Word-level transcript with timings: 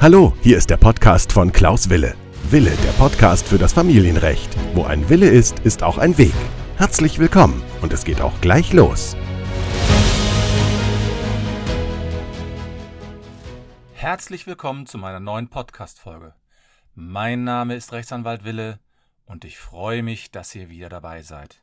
Hallo, 0.00 0.34
hier 0.42 0.58
ist 0.58 0.68
der 0.68 0.76
Podcast 0.76 1.32
von 1.32 1.50
Klaus 1.50 1.88
Wille. 1.88 2.14
Wille, 2.50 2.72
der 2.84 2.92
Podcast 2.92 3.48
für 3.48 3.56
das 3.56 3.72
Familienrecht. 3.72 4.54
Wo 4.74 4.84
ein 4.84 5.08
Wille 5.08 5.28
ist, 5.28 5.60
ist 5.60 5.82
auch 5.82 5.96
ein 5.96 6.18
Weg. 6.18 6.34
Herzlich 6.76 7.18
willkommen 7.18 7.62
und 7.80 7.92
es 7.92 8.04
geht 8.04 8.20
auch 8.20 8.38
gleich 8.40 8.72
los. 8.72 9.16
Herzlich 13.94 14.46
willkommen 14.46 14.84
zu 14.84 14.98
meiner 14.98 15.20
neuen 15.20 15.48
Podcast-Folge. 15.48 16.34
Mein 16.94 17.44
Name 17.44 17.74
ist 17.74 17.92
Rechtsanwalt 17.92 18.44
Wille 18.44 18.80
und 19.24 19.46
ich 19.46 19.58
freue 19.58 20.02
mich, 20.02 20.30
dass 20.30 20.54
ihr 20.54 20.68
wieder 20.68 20.90
dabei 20.90 21.22
seid. 21.22 21.62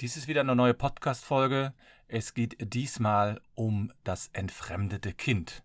Dies 0.00 0.16
ist 0.16 0.26
wieder 0.26 0.40
eine 0.40 0.56
neue 0.56 0.74
Podcast-Folge. 0.74 1.72
Es 2.12 2.34
geht 2.34 2.74
diesmal 2.74 3.40
um 3.54 3.92
das 4.02 4.30
entfremdete 4.32 5.12
Kind. 5.12 5.62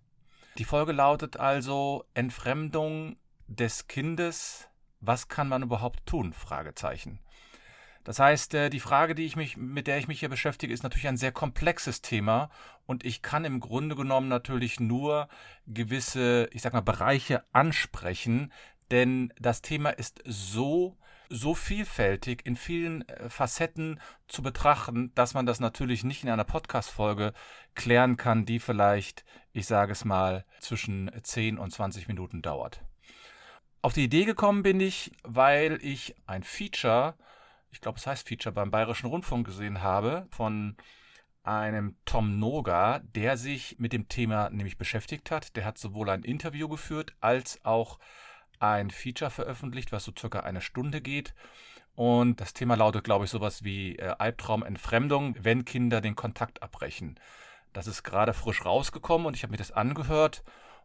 Die 0.59 0.63
Folge 0.63 0.91
lautet 0.91 1.37
also 1.37 2.05
Entfremdung 2.13 3.15
des 3.47 3.87
Kindes. 3.87 4.69
Was 5.01 5.27
kann 5.27 5.49
man 5.49 5.63
überhaupt 5.63 6.05
tun? 6.05 6.33
Fragezeichen. 6.33 7.17
Das 8.03 8.19
heißt, 8.19 8.53
äh, 8.53 8.69
die 8.69 8.79
Frage, 8.79 9.15
die 9.15 9.25
ich 9.25 9.35
mich, 9.35 9.57
mit 9.57 9.87
der 9.87 9.97
ich 9.97 10.07
mich 10.07 10.19
hier 10.19 10.29
beschäftige, 10.29 10.71
ist 10.71 10.83
natürlich 10.83 11.07
ein 11.07 11.17
sehr 11.17 11.31
komplexes 11.31 12.03
Thema 12.03 12.51
und 12.85 13.03
ich 13.03 13.23
kann 13.23 13.43
im 13.43 13.59
Grunde 13.59 13.95
genommen 13.95 14.27
natürlich 14.27 14.79
nur 14.79 15.27
gewisse, 15.65 16.47
ich 16.51 16.61
sag 16.61 16.73
mal, 16.73 16.81
Bereiche 16.81 17.43
ansprechen, 17.53 18.53
denn 18.91 19.33
das 19.39 19.63
Thema 19.63 19.89
ist 19.89 20.21
so 20.25 20.95
so 21.29 21.55
vielfältig 21.55 22.45
in 22.45 22.55
vielen 22.55 23.07
äh, 23.07 23.29
Facetten 23.29 23.99
zu 24.27 24.41
betrachten, 24.41 25.11
dass 25.15 25.33
man 25.33 25.45
das 25.45 25.59
natürlich 25.59 26.03
nicht 26.03 26.23
in 26.23 26.29
einer 26.29 26.43
Podcast-Folge 26.43 27.33
klären 27.73 28.17
kann, 28.17 28.45
die 28.45 28.59
vielleicht, 28.59 29.25
ich 29.53 29.67
sage 29.67 29.91
es 29.91 30.05
mal, 30.05 30.45
zwischen 30.59 31.11
10 31.21 31.57
und 31.57 31.71
20 31.71 32.07
Minuten 32.07 32.41
dauert. 32.41 32.81
Auf 33.81 33.93
die 33.93 34.05
Idee 34.05 34.25
gekommen 34.25 34.63
bin 34.63 34.79
ich, 34.79 35.11
weil 35.23 35.77
ich 35.81 36.15
ein 36.25 36.43
Feature, 36.43 37.15
ich 37.69 37.81
glaube 37.81 37.99
es 37.99 38.07
heißt 38.07 38.27
Feature 38.27 38.53
beim 38.53 38.71
Bayerischen 38.71 39.07
Rundfunk 39.07 39.45
gesehen 39.45 39.81
habe, 39.81 40.27
von 40.31 40.75
einem 41.43 41.95
Tom 42.05 42.39
Noga, 42.39 42.99
der 42.99 43.37
sich 43.37 43.75
mit 43.77 43.93
dem 43.93 44.07
Thema 44.07 44.49
nämlich 44.49 44.77
beschäftigt 44.77 45.29
hat. 45.29 45.55
Der 45.55 45.65
hat 45.65 45.77
sowohl 45.77 46.09
ein 46.09 46.23
Interview 46.23 46.67
geführt 46.67 47.15
als 47.21 47.63
auch 47.63 47.99
ein 48.59 48.89
Feature 48.89 49.31
veröffentlicht, 49.31 49.91
was 49.91 50.03
so 50.03 50.11
circa 50.17 50.41
eine 50.41 50.61
Stunde 50.61 51.01
geht. 51.01 51.33
Und 51.95 52.41
das 52.41 52.53
Thema 52.53 52.75
lautet, 52.75 53.03
glaube 53.03 53.25
ich, 53.25 53.31
sowas 53.31 53.63
wie 53.63 53.95
äh, 53.95 54.15
Albtraumentfremdung, 54.17 55.35
wenn 55.41 55.65
Kinder 55.65 56.01
den 56.01 56.15
Kontakt 56.15 56.61
abbrechen. 56.61 57.19
Das 57.73 57.87
ist 57.87 58.03
gerade 58.03 58.33
frisch 58.33 58.65
rausgekommen 58.65 59.27
und 59.27 59.35
ich 59.35 59.43
habe 59.43 59.51
mir 59.51 59.57
das 59.57 59.71
angehört 59.71 60.43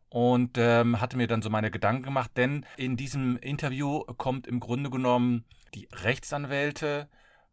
und 0.08 0.58
ähm, 0.58 1.00
hatte 1.00 1.16
mir 1.16 1.26
dann 1.26 1.42
so 1.42 1.50
meine 1.50 1.70
Gedanken 1.70 2.02
gemacht, 2.02 2.32
denn 2.36 2.66
in 2.76 2.96
diesem 2.96 3.36
Interview 3.38 4.00
kommt 4.16 4.46
im 4.46 4.60
Grunde 4.60 4.90
genommen 4.90 5.44
die 5.74 5.88
Rechtsanwälte 5.92 7.08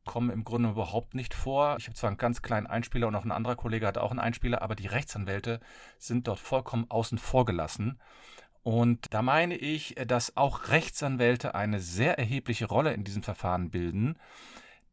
kommen 0.08 0.32
im 0.32 0.44
Grunde 0.44 0.70
überhaupt 0.70 1.14
nicht 1.14 1.36
vor. 1.36 1.76
Ich 1.78 1.86
habe 1.86 1.96
zwar 1.96 2.08
einen 2.08 2.18
ganz 2.18 2.42
kleinen 2.42 2.66
Einspieler 2.66 3.08
und 3.08 3.16
auch 3.16 3.26
ein 3.26 3.32
anderer 3.32 3.56
Kollege 3.56 3.86
hat 3.86 4.00
auch 4.00 4.10
einen 4.10 4.20
Einspieler, 4.20 4.64
aber 4.64 4.76
die 4.76 4.88
Rechtsanwälte 4.88 5.60
sind 6.00 6.28
dort 6.28 6.40
vollkommen 6.40 6.90
außen 6.90 7.20
vor 7.20 7.46
gelassen. 7.46 8.00
Und 8.68 9.14
da 9.14 9.22
meine 9.22 9.56
ich, 9.56 9.96
dass 10.08 10.36
auch 10.36 10.68
Rechtsanwälte 10.68 11.56
eine 11.56 11.80
sehr 11.80 12.20
erhebliche 12.20 12.66
Rolle 12.66 12.92
in 12.92 13.06
diesem 13.06 13.24
Verfahren 13.24 13.70
bilden, 13.70 14.20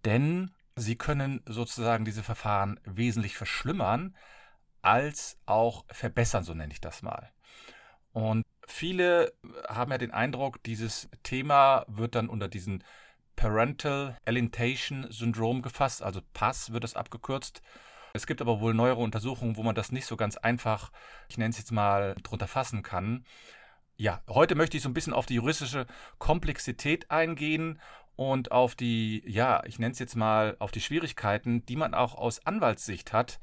denn 0.05 0.53
sie 0.77 0.95
können 0.95 1.43
sozusagen 1.45 2.05
diese 2.05 2.23
Verfahren 2.23 2.79
wesentlich 2.85 3.37
verschlimmern 3.37 4.15
als 4.81 5.39
auch 5.47 5.85
verbessern, 5.89 6.45
so 6.45 6.55
nenne 6.55 6.73
ich 6.73 6.81
das 6.81 7.03
mal. 7.03 7.33
Und 8.13 8.45
viele 8.65 9.33
haben 9.69 9.91
ja 9.91 9.99
den 9.99 10.13
Eindruck, 10.13 10.63
dieses 10.63 11.09
Thema 11.25 11.85
wird 11.89 12.15
dann 12.15 12.29
unter 12.29 12.47
diesen 12.47 12.85
Parental 13.35 14.17
Alienation 14.25 15.11
Syndrom 15.11 15.63
gefasst, 15.63 16.01
also 16.01 16.21
PASS 16.33 16.73
wird 16.73 16.85
es 16.85 16.95
abgekürzt. 16.95 17.61
Es 18.13 18.29
gibt 18.29 18.41
aber 18.41 18.61
wohl 18.61 18.73
neuere 18.73 19.01
Untersuchungen, 19.01 19.57
wo 19.57 19.65
man 19.65 19.75
das 19.75 19.91
nicht 19.91 20.07
so 20.07 20.17
ganz 20.17 20.37
einfach, 20.37 20.93
ich 21.29 21.39
nenne 21.39 21.51
es 21.51 21.59
jetzt 21.59 21.73
mal, 21.73 22.15
drunter 22.23 22.47
fassen 22.47 22.85
kann. 22.85 23.25
Ja, 23.97 24.23
heute 24.29 24.57
möchte 24.57 24.77
ich 24.77 24.83
so 24.83 24.89
ein 24.89 24.95
bisschen 24.95 25.13
auf 25.13 25.27
die 25.27 25.35
juristische 25.35 25.87
Komplexität 26.19 27.11
eingehen 27.13 27.81
und 28.17 28.51
auf 28.51 28.75
die, 28.75 29.23
ja, 29.27 29.63
ich 29.67 29.79
nenne 29.79 29.93
es 29.93 30.01
jetzt 30.01 30.17
mal, 30.17 30.57
auf 30.59 30.73
die 30.73 30.81
Schwierigkeiten, 30.81 31.65
die 31.67 31.77
man 31.77 31.95
auch 31.95 32.15
aus 32.17 32.45
Anwaltssicht 32.45 33.13
hat. 33.13 33.39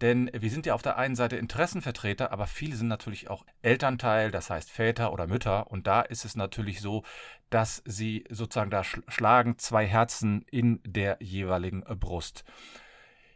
Denn 0.00 0.30
wir 0.34 0.50
sind 0.50 0.66
ja 0.66 0.74
auf 0.74 0.82
der 0.82 0.98
einen 0.98 1.14
Seite 1.14 1.36
Interessenvertreter, 1.36 2.32
aber 2.32 2.46
viele 2.46 2.76
sind 2.76 2.88
natürlich 2.88 3.30
auch 3.30 3.46
Elternteil, 3.62 4.30
das 4.30 4.50
heißt 4.50 4.70
Väter 4.70 5.12
oder 5.12 5.26
Mütter. 5.26 5.70
Und 5.70 5.86
da 5.86 6.02
ist 6.02 6.24
es 6.24 6.36
natürlich 6.36 6.80
so, 6.80 7.04
dass 7.48 7.82
sie 7.86 8.24
sozusagen 8.28 8.70
da 8.70 8.82
schlagen 8.84 9.56
zwei 9.58 9.86
Herzen 9.86 10.44
in 10.50 10.80
der 10.84 11.16
jeweiligen 11.20 11.82
Brust. 11.82 12.44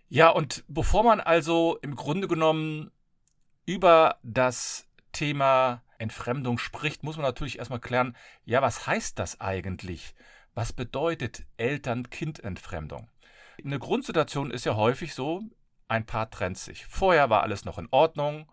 Ja, 0.09 0.31
und 0.31 0.65
bevor 0.69 1.05
man 1.05 1.21
also 1.21 1.79
im 1.81 1.95
Grunde 1.95 2.29
genommen 2.29 2.91
über 3.65 4.19
das 4.23 4.87
Thema 5.13 5.83
Entfremdung 5.99 6.59
spricht, 6.59 7.03
muss 7.03 7.17
man 7.17 7.27
natürlich 7.27 7.59
erstmal 7.59 7.81
klären, 7.81 8.17
ja, 8.45 8.63
was 8.63 8.87
heißt 8.87 9.19
das 9.19 9.41
eigentlich? 9.41 10.15
Was 10.55 10.73
bedeutet 10.73 11.45
Eltern-Kind-Entfremdung? 11.57 13.09
Eine 13.65 13.79
Grundsituation 13.79 14.51
ist 14.51 14.65
ja 14.65 14.77
häufig 14.77 15.15
so, 15.15 15.43
ein 15.89 16.07
Paar 16.07 16.31
trennt 16.31 16.59
sich. 16.59 16.87
Vorher 16.87 17.31
war 17.31 17.43
alles 17.43 17.65
noch 17.65 17.79
in 17.79 17.89
Ordnung, 17.91 18.51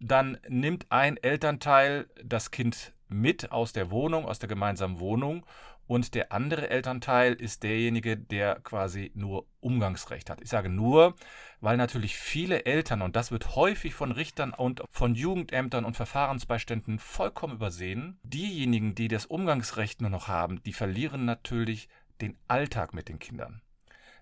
dann 0.00 0.38
nimmt 0.48 0.86
ein 0.90 1.16
Elternteil 1.16 2.08
das 2.22 2.50
Kind 2.50 2.92
mit 3.08 3.52
aus 3.52 3.72
der 3.72 3.90
Wohnung, 3.90 4.26
aus 4.26 4.38
der 4.38 4.48
gemeinsamen 4.48 4.98
Wohnung 5.00 5.46
und 5.86 6.14
der 6.14 6.32
andere 6.32 6.68
Elternteil 6.68 7.34
ist 7.34 7.62
derjenige, 7.62 8.16
der 8.16 8.56
quasi 8.60 9.12
nur 9.14 9.46
Umgangsrecht 9.60 10.30
hat. 10.30 10.40
Ich 10.40 10.48
sage 10.48 10.68
nur, 10.68 11.14
weil 11.60 11.76
natürlich 11.76 12.16
viele 12.16 12.64
Eltern, 12.64 13.02
und 13.02 13.16
das 13.16 13.30
wird 13.30 13.56
häufig 13.56 13.94
von 13.94 14.12
Richtern 14.12 14.52
und 14.52 14.82
von 14.90 15.14
Jugendämtern 15.14 15.84
und 15.84 15.96
Verfahrensbeiständen 15.96 16.98
vollkommen 16.98 17.54
übersehen, 17.54 18.18
diejenigen, 18.22 18.94
die 18.94 19.08
das 19.08 19.26
Umgangsrecht 19.26 20.00
nur 20.00 20.10
noch 20.10 20.28
haben, 20.28 20.62
die 20.64 20.72
verlieren 20.72 21.24
natürlich 21.24 21.88
den 22.20 22.36
Alltag 22.48 22.94
mit 22.94 23.08
den 23.08 23.18
Kindern. 23.18 23.62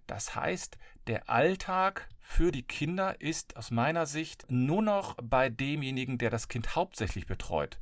Das 0.06 0.34
heißt, 0.34 0.76
der 1.06 1.30
Alltag 1.30 2.08
für 2.20 2.52
die 2.52 2.62
Kinder 2.62 3.20
ist 3.20 3.56
aus 3.56 3.70
meiner 3.70 4.06
Sicht 4.06 4.46
nur 4.48 4.82
noch 4.82 5.16
bei 5.22 5.48
demjenigen, 5.48 6.18
der 6.18 6.30
das 6.30 6.48
Kind 6.48 6.74
hauptsächlich 6.74 7.26
betreut. 7.26 7.78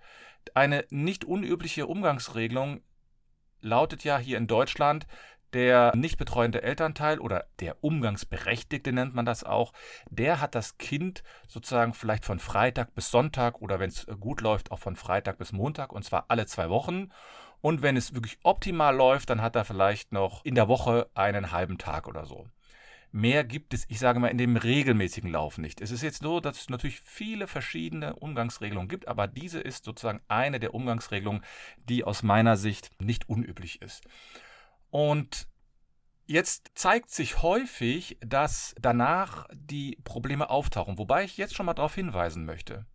Eine 0.54 0.84
nicht 0.90 1.24
unübliche 1.24 1.86
Umgangsregelung 1.86 2.80
lautet 3.62 4.04
ja 4.04 4.18
hier 4.18 4.36
in 4.36 4.46
Deutschland, 4.46 5.06
der 5.52 5.94
nicht 5.94 6.18
betreuende 6.18 6.62
Elternteil 6.62 7.18
oder 7.18 7.46
der 7.60 7.82
Umgangsberechtigte 7.82 8.92
nennt 8.92 9.14
man 9.14 9.26
das 9.26 9.44
auch, 9.44 9.72
der 10.10 10.40
hat 10.40 10.54
das 10.54 10.78
Kind 10.78 11.22
sozusagen 11.46 11.94
vielleicht 11.94 12.24
von 12.24 12.38
Freitag 12.38 12.94
bis 12.94 13.10
Sonntag 13.10 13.60
oder 13.60 13.78
wenn 13.78 13.90
es 13.90 14.06
gut 14.20 14.40
läuft 14.40 14.70
auch 14.70 14.78
von 14.78 14.96
Freitag 14.96 15.38
bis 15.38 15.52
Montag 15.52 15.92
und 15.92 16.04
zwar 16.04 16.26
alle 16.28 16.46
zwei 16.46 16.70
Wochen. 16.70 17.10
Und 17.60 17.80
wenn 17.80 17.96
es 17.96 18.12
wirklich 18.12 18.38
optimal 18.42 18.94
läuft, 18.96 19.30
dann 19.30 19.40
hat 19.40 19.54
er 19.54 19.64
vielleicht 19.64 20.10
noch 20.10 20.44
in 20.44 20.56
der 20.56 20.66
Woche 20.66 21.08
einen 21.14 21.52
halben 21.52 21.78
Tag 21.78 22.08
oder 22.08 22.26
so. 22.26 22.48
Mehr 23.12 23.44
gibt 23.44 23.74
es, 23.74 23.84
ich 23.88 23.98
sage 23.98 24.18
mal, 24.20 24.28
in 24.28 24.38
dem 24.38 24.56
regelmäßigen 24.56 25.30
Lauf 25.30 25.58
nicht. 25.58 25.80
Es 25.80 25.90
ist 25.90 26.02
jetzt 26.02 26.22
so, 26.22 26.40
dass 26.40 26.60
es 26.62 26.70
natürlich 26.70 27.00
viele 27.00 27.46
verschiedene 27.46 28.16
Umgangsregelungen 28.16 28.88
gibt, 28.88 29.06
aber 29.06 29.28
diese 29.28 29.60
ist 29.60 29.84
sozusagen 29.84 30.22
eine 30.28 30.58
der 30.58 30.74
Umgangsregelungen, 30.74 31.44
die 31.88 32.04
aus 32.04 32.22
meiner 32.22 32.56
Sicht 32.56 32.90
nicht 33.00 33.28
unüblich 33.28 33.82
ist. 33.82 34.04
Und 34.90 35.46
Jetzt 36.26 36.70
zeigt 36.74 37.10
sich 37.10 37.42
häufig, 37.42 38.16
dass 38.20 38.74
danach 38.80 39.46
die 39.52 39.98
Probleme 40.04 40.50
auftauchen, 40.50 40.96
wobei 40.96 41.24
ich 41.24 41.36
jetzt 41.36 41.54
schon 41.54 41.66
mal 41.66 41.74
darauf 41.74 41.94
hinweisen 41.94 42.44
möchte. 42.46 42.86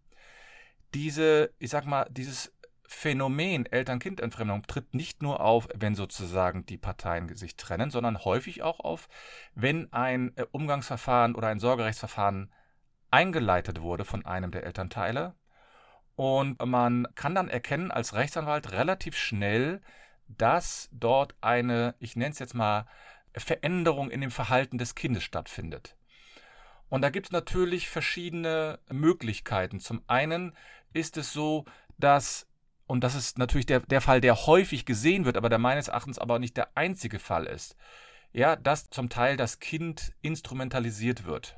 Diese, 0.94 1.54
ich 1.60 1.69
sag 1.69 1.86
mal, 1.86 2.08
dieses 2.10 2.54
Phänomen 2.88 3.66
Eltern-Kind-Entfremdung 3.66 4.63
tritt 4.63 4.94
nicht 4.94 5.22
nur 5.22 5.42
auf, 5.42 5.68
wenn 5.75 5.94
sozusagen 5.94 6.66
die 6.66 6.78
Parteien 6.78 7.36
sich 7.36 7.57
trennen, 7.57 7.92
sondern 7.92 8.24
häufig 8.24 8.63
auch 8.63 8.80
auf, 8.80 9.10
wenn 9.56 9.92
ein 9.92 10.31
äh, 10.38 10.45
Umgangsverfahren 10.51 11.36
oder 11.36 11.50
ein 11.50 11.60
Sorgerechtsverfahren 11.60 12.51
eingeleitet 13.12 13.81
wurde 13.81 14.06
von 14.06 14.25
einem 14.25 14.51
der 14.51 14.63
Elternteile. 14.63 15.36
Und 16.16 16.66
man 16.66 17.07
kann 17.16 17.36
dann 17.36 17.50
erkennen 17.50 17.92
als 17.92 18.13
Rechtsanwalt 18.13 18.72
relativ 18.72 19.16
schnell, 19.18 19.81
dass 20.28 20.90
dort 20.92 21.36
eine, 21.42 21.95
ich 22.00 22.16
nenne 22.16 22.31
es 22.31 22.40
jetzt 22.40 22.56
mal, 22.56 22.88
Veränderung 23.36 24.10
in 24.10 24.22
dem 24.22 24.31
Verhalten 24.31 24.78
des 24.78 24.95
Kindes 24.95 25.24
stattfindet. 25.24 25.95
Und 26.90 27.01
da 27.01 27.10
gibt 27.10 27.28
es 27.28 27.31
natürlich 27.31 27.90
verschiedene 27.90 28.80
Möglichkeiten. 28.90 29.80
Zum 29.80 30.01
einen 30.07 30.56
ist 30.94 31.18
es 31.18 31.33
so, 31.33 31.66
dass, 31.98 32.48
und 32.88 33.04
das 33.04 33.16
ist 33.16 33.38
natürlich 33.38 33.66
der, 33.66 33.81
der 33.81 34.01
Fall, 34.01 34.22
der 34.22 34.48
häufig 34.48 34.86
gesehen 34.86 35.25
wird, 35.25 35.38
aber 35.38 35.50
der 35.50 35.60
meines 35.60 35.89
Erachtens 35.89 36.18
aber 36.18 36.39
nicht 36.39 36.56
der 36.56 36.75
einzige 36.75 37.19
Fall 37.19 37.45
ist, 37.45 37.75
ja, 38.31 38.56
dass 38.56 38.89
zum 38.89 39.10
Teil 39.10 39.38
das 39.38 39.60
Kind 39.60 40.13
instrumentalisiert 40.22 41.25
wird. 41.25 41.57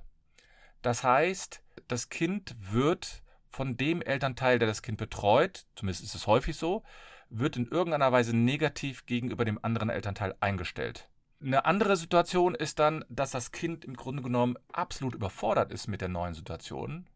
Das 0.81 1.03
heißt, 1.03 1.61
das 1.87 2.09
Kind 2.09 2.55
wird 2.59 3.21
von 3.47 3.77
dem 3.77 4.01
Elternteil, 4.01 4.59
der 4.59 4.67
das 4.67 4.81
Kind 4.81 4.97
betreut, 4.97 5.65
zumindest 5.75 6.03
ist 6.03 6.15
es 6.15 6.27
häufig 6.27 6.55
so, 6.55 6.83
wird 7.29 7.57
in 7.57 7.67
irgendeiner 7.67 8.11
Weise 8.11 8.35
negativ 8.35 9.05
gegenüber 9.05 9.45
dem 9.45 9.63
anderen 9.63 9.89
Elternteil 9.89 10.35
eingestellt. 10.39 11.09
Eine 11.41 11.65
andere 11.65 11.95
Situation 11.95 12.55
ist 12.55 12.79
dann, 12.79 13.05
dass 13.07 13.31
das 13.31 13.51
Kind 13.51 13.85
im 13.85 13.95
Grunde 13.95 14.23
genommen 14.23 14.57
absolut 14.73 15.13
überfordert 15.13 15.71
ist 15.71 15.87
mit 15.87 16.01
der 16.01 16.09
neuen 16.09 16.33
Situation 16.33 17.07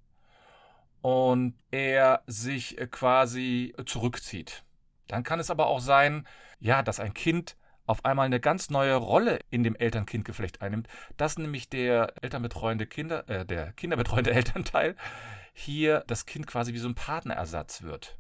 und 1.04 1.56
er 1.70 2.24
sich 2.28 2.78
quasi 2.90 3.76
zurückzieht. 3.86 4.64
Dann 5.10 5.24
kann 5.24 5.42
es 5.42 5.52
aber 5.52 5.68
auch 5.68 5.82
sein, 5.82 6.26
ja, 6.60 6.82
dass 6.82 7.02
ein 7.02 7.14
Kind 7.14 7.58
auf 7.86 8.06
einmal 8.06 8.26
eine 8.26 8.40
ganz 8.40 8.70
neue 8.70 8.96
Rolle 8.96 9.40
in 9.50 9.64
dem 9.64 9.76
Eltern-Kind-Geflecht 9.76 10.62
einnimmt, 10.62 10.88
dass 11.18 11.38
nämlich 11.38 11.70
der 11.70 12.14
elternbetreuende 12.22 12.88
Kinder, 12.88 13.28
äh, 13.30 13.46
der 13.46 13.74
kinderbetreuende 13.74 14.32
Elternteil 14.34 14.96
hier 15.52 16.06
das 16.08 16.26
Kind 16.26 16.48
quasi 16.48 16.74
wie 16.74 16.78
so 16.78 16.88
ein 16.88 16.96
Partnerersatz 16.96 17.82
wird. 17.82 18.18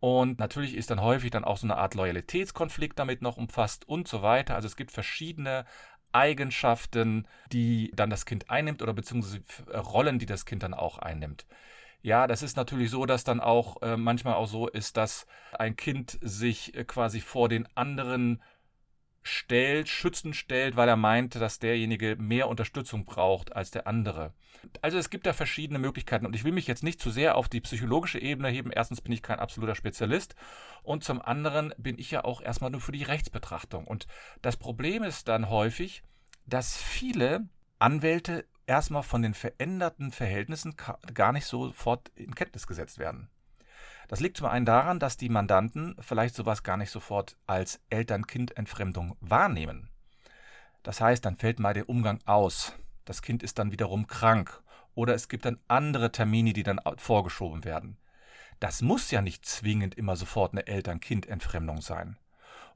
Und 0.00 0.40
natürlich 0.40 0.74
ist 0.74 0.90
dann 0.90 1.00
häufig 1.00 1.30
dann 1.30 1.44
auch 1.44 1.58
so 1.58 1.66
eine 1.66 1.76
Art 1.76 1.94
Loyalitätskonflikt 1.94 2.98
damit 2.98 3.22
noch 3.22 3.36
umfasst 3.36 3.88
und 3.88 4.08
so 4.08 4.20
weiter. 4.20 4.56
Also 4.56 4.66
es 4.66 4.74
gibt 4.74 4.90
verschiedene 4.90 5.64
Eigenschaften, 6.12 7.26
die 7.52 7.92
dann 7.94 8.10
das 8.10 8.26
Kind 8.26 8.50
einnimmt 8.50 8.82
oder 8.82 8.94
beziehungsweise 8.94 9.42
Rollen, 9.72 10.18
die 10.18 10.26
das 10.26 10.46
Kind 10.46 10.62
dann 10.62 10.74
auch 10.74 10.98
einnimmt. 10.98 11.46
Ja, 12.00 12.26
das 12.26 12.42
ist 12.42 12.56
natürlich 12.56 12.90
so, 12.90 13.06
dass 13.06 13.24
dann 13.24 13.40
auch 13.40 13.82
äh, 13.82 13.96
manchmal 13.96 14.34
auch 14.34 14.46
so 14.46 14.68
ist, 14.68 14.96
dass 14.96 15.26
ein 15.52 15.76
Kind 15.76 16.18
sich 16.22 16.74
äh, 16.76 16.84
quasi 16.84 17.20
vor 17.20 17.48
den 17.48 17.68
anderen 17.74 18.40
stellt, 19.22 19.88
schützend 19.88 20.36
stellt, 20.36 20.76
weil 20.76 20.88
er 20.88 20.96
meint, 20.96 21.34
dass 21.34 21.58
derjenige 21.58 22.16
mehr 22.16 22.48
Unterstützung 22.48 23.04
braucht 23.04 23.54
als 23.54 23.70
der 23.70 23.86
andere. 23.86 24.32
Also 24.82 24.98
es 24.98 25.10
gibt 25.10 25.26
da 25.26 25.32
verschiedene 25.32 25.78
Möglichkeiten 25.78 26.26
und 26.26 26.34
ich 26.34 26.44
will 26.44 26.52
mich 26.52 26.66
jetzt 26.66 26.82
nicht 26.82 27.00
zu 27.00 27.10
sehr 27.10 27.36
auf 27.36 27.48
die 27.48 27.60
psychologische 27.60 28.18
Ebene 28.18 28.48
heben. 28.48 28.70
Erstens 28.72 29.00
bin 29.00 29.12
ich 29.12 29.22
kein 29.22 29.38
absoluter 29.38 29.74
Spezialist 29.74 30.34
und 30.82 31.04
zum 31.04 31.20
anderen 31.20 31.74
bin 31.78 31.98
ich 31.98 32.10
ja 32.10 32.24
auch 32.24 32.40
erstmal 32.40 32.70
nur 32.70 32.80
für 32.80 32.92
die 32.92 33.02
Rechtsbetrachtung. 33.02 33.86
Und 33.86 34.06
das 34.42 34.56
Problem 34.56 35.02
ist 35.02 35.28
dann 35.28 35.50
häufig, 35.50 36.02
dass 36.46 36.76
viele 36.76 37.48
Anwälte 37.78 38.46
erstmal 38.66 39.02
von 39.02 39.22
den 39.22 39.34
veränderten 39.34 40.10
Verhältnissen 40.10 40.74
gar 41.14 41.32
nicht 41.32 41.46
sofort 41.46 42.10
in 42.16 42.34
Kenntnis 42.34 42.66
gesetzt 42.66 42.98
werden. 42.98 43.30
Das 44.08 44.20
liegt 44.20 44.38
zum 44.38 44.46
einen 44.46 44.64
daran, 44.64 44.98
dass 44.98 45.18
die 45.18 45.28
Mandanten 45.28 45.94
vielleicht 46.00 46.34
sowas 46.34 46.62
gar 46.62 46.78
nicht 46.78 46.90
sofort 46.90 47.36
als 47.46 47.80
Eltern-Kind-Entfremdung 47.90 49.16
wahrnehmen. 49.20 49.90
Das 50.82 51.02
heißt, 51.02 51.24
dann 51.24 51.36
fällt 51.36 51.60
mal 51.60 51.74
der 51.74 51.88
Umgang 51.88 52.18
aus. 52.24 52.72
Das 53.04 53.20
Kind 53.20 53.42
ist 53.42 53.58
dann 53.58 53.70
wiederum 53.70 54.06
krank. 54.06 54.62
Oder 54.94 55.14
es 55.14 55.28
gibt 55.28 55.44
dann 55.44 55.60
andere 55.68 56.10
Termine, 56.10 56.54
die 56.54 56.62
dann 56.62 56.80
vorgeschoben 56.96 57.64
werden. 57.64 57.98
Das 58.60 58.82
muss 58.82 59.10
ja 59.10 59.20
nicht 59.20 59.44
zwingend 59.44 59.94
immer 59.94 60.16
sofort 60.16 60.52
eine 60.52 60.66
Eltern-Kind-Entfremdung 60.66 61.82
sein. 61.82 62.16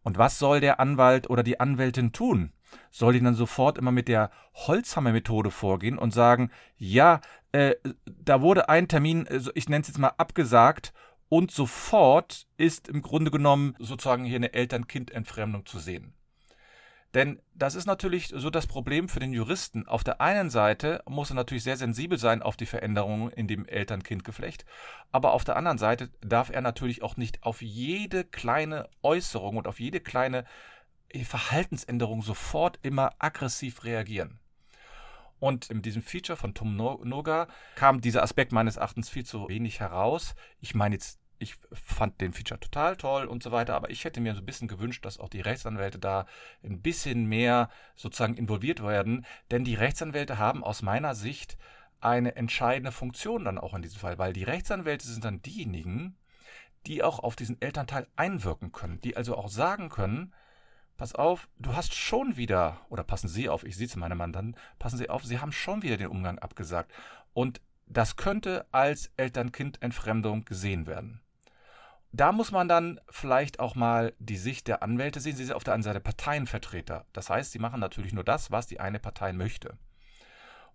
Und 0.03 0.19
was 0.19 0.39
soll 0.39 0.61
der 0.61 0.81
Anwalt 0.81 1.31
oder 1.31 1.43
die 1.43 1.61
Anwältin 1.61 2.13
tun? 2.13 2.53
Soll 2.91 3.15
die 3.15 3.21
dann 3.21 3.35
sofort 3.35 3.79
immer 3.79 3.93
mit 3.93 4.09
der 4.09 4.31
Holzhammer-Methode 4.55 5.51
vorgehen 5.51 5.99
und 5.99 6.13
sagen, 6.13 6.51
ja, 6.77 7.21
äh, 7.53 7.75
da 8.07 8.41
wurde 8.43 8.69
ein 8.69 8.89
Termin, 8.89 9.27
also 9.29 9.51
ich 9.55 9.69
nenne 9.69 9.83
es 9.83 9.89
jetzt 9.89 9.99
mal 9.99 10.13
abgesagt 10.17 10.93
und 11.33 11.51
sofort 11.51 12.47
ist 12.59 12.89
im 12.89 13.01
Grunde 13.01 13.31
genommen 13.31 13.75
sozusagen 13.79 14.27
hier 14.27 14.37
eine 14.37 14.53
Eltern-Kind-Entfremdung 14.53 15.65
zu 15.65 15.79
sehen. 15.79 16.13
Denn 17.15 17.41
das 17.55 17.75
ist 17.75 17.87
natürlich 17.87 18.35
so 18.37 18.51
das 18.51 18.67
Problem 18.67 19.09
für 19.09 19.19
den 19.19 19.33
Juristen. 19.33 19.89
Auf 19.89 20.05
der 20.05 20.21
einen 20.21 20.51
Seite 20.51 21.03
muss 21.09 21.31
er 21.31 21.37
natürlich 21.37 21.65
sehr 21.65 21.79
sensibel 21.79 22.19
sein 22.19 22.43
auf 22.43 22.59
die 22.59 22.67
Veränderungen 22.67 23.31
in 23.31 23.49
dem 23.49 23.65
Eltern-Kind-Geflecht, 23.65 24.67
aber 25.11 25.33
auf 25.33 25.45
der 25.45 25.57
anderen 25.57 25.79
Seite 25.79 26.11
darf 26.21 26.51
er 26.51 26.61
natürlich 26.61 27.03
auch 27.03 27.17
nicht 27.17 27.43
auf 27.45 27.63
jede 27.63 28.25
kleine 28.25 28.91
Äußerung 29.01 29.57
und 29.57 29.67
auf 29.67 29.81
jede 29.81 30.01
kleine 30.01 30.45
Verhaltensänderung 31.25 32.21
sofort 32.21 32.79
immer 32.83 33.15
aggressiv 33.19 33.85
reagieren. 33.85 34.39
Und 35.41 35.71
in 35.71 35.81
diesem 35.83 36.03
Feature 36.03 36.37
von 36.37 36.53
Tom 36.55 36.77
Noga 36.77 37.49
kam 37.75 38.01
dieser 38.03 38.23
Aspekt 38.23 38.53
meines 38.53 38.77
Erachtens 38.77 39.09
viel 39.09 39.25
zu 39.25 39.49
wenig 39.49 39.81
heraus. 39.81 40.37
Ich 40.61 40.77
meine 40.77 40.95
jetzt 40.95 41.22
ich 41.43 41.57
fand 41.73 42.21
den 42.21 42.33
Feature 42.33 42.61
total 42.61 42.97
toll 42.97 43.27
und 43.27 43.43
so 43.43 43.51
weiter, 43.51 43.75
aber 43.75 43.91
ich 43.91 44.05
hätte 44.05 44.21
mir 44.21 44.35
so 44.35 44.41
ein 44.41 44.47
bisschen 44.47 44.69
gewünscht, 44.69 45.05
dass 45.05 45.19
auch 45.19 45.29
die 45.29 45.41
Rechtsanwälte 45.41 45.99
da 45.99 46.27
ein 46.63 46.81
bisschen 46.81 47.27
mehr 47.27 47.69
sozusagen 47.97 48.37
involviert 48.37 48.83
werden, 48.83 49.27
denn 49.51 49.65
die 49.65 49.75
Rechtsanwälte 49.75 50.39
haben 50.39 50.63
aus 50.63 50.83
meiner 50.83 51.15
Sicht 51.15 51.59
eine 52.01 52.37
entscheidende 52.37 52.93
Funktion 52.93 53.45
dann 53.45 53.59
auch 53.59 53.75
in 53.75 53.83
diesem 53.83 53.99
Fall, 53.99 54.19
weil 54.19 54.33
die 54.33 54.45
Rechtsanwälte 54.45 55.07
sind 55.07 55.25
dann 55.25 55.43
diejenigen, 55.43 56.17
die 56.87 57.03
auch 57.03 57.19
auf 57.19 57.37
diesen 57.37 57.61
Elternteil 57.61 58.07
einwirken 58.17 58.73
können, 58.73 59.01
die 59.01 59.17
also 59.17 59.37
auch 59.37 59.49
sagen 59.49 59.89
können, 59.89 60.33
pass 60.97 61.15
auf, 61.15 61.49
du 61.59 61.75
hast 61.75 61.95
schon 61.95 62.37
wieder, 62.37 62.81
oder 62.89 63.05
passen 63.05 63.29
Sie 63.29 63.49
auf, 63.49 63.65
ich 63.65 63.77
sehe 63.77 63.89
zu 63.89 63.99
meinem 63.99 64.19
Mandanten, 64.19 64.57
passen 64.79 64.99
Sie 64.99 65.11
auf, 65.11 65.25
Sie 65.25 65.39
haben 65.41 65.53
schon 65.53 65.83
wieder 65.83 65.97
den 65.97 66.09
Umgang 66.09 66.39
abgesagt. 66.39 66.93
Und 67.33 67.61
das 67.87 68.17
könnte 68.17 68.67
als 68.73 69.13
Eltern-Kind-Entfremdung 69.17 70.45
gesehen 70.45 70.87
werden 70.87 71.21
da 72.13 72.31
muss 72.31 72.53
man 72.53 72.69
dann 72.69 73.01
vielleicht 73.09 73.59
auch 73.59 73.75
mal 73.75 74.13
die 74.19 74.37
Sicht 74.37 74.69
der 74.69 74.83
Anwälte 74.83 75.19
sehen. 75.21 75.35
Sie 75.37 75.45
sind 75.45 75.57
auf 75.57 75.65
der 75.65 75.73
einen 75.75 75.83
Seite 75.83 76.01
Parteienvertreter. 76.01 77.07
Das 77.13 77.29
heißt, 77.31 77.53
sie 77.53 77.59
machen 77.59 77.81
natürlich 77.81 78.13
nur 78.13 78.25
das, 78.25 78.51
was 78.51 78.67
die 78.67 78.81
eine 78.81 78.99
Partei 78.99 79.33
möchte. 79.33 79.79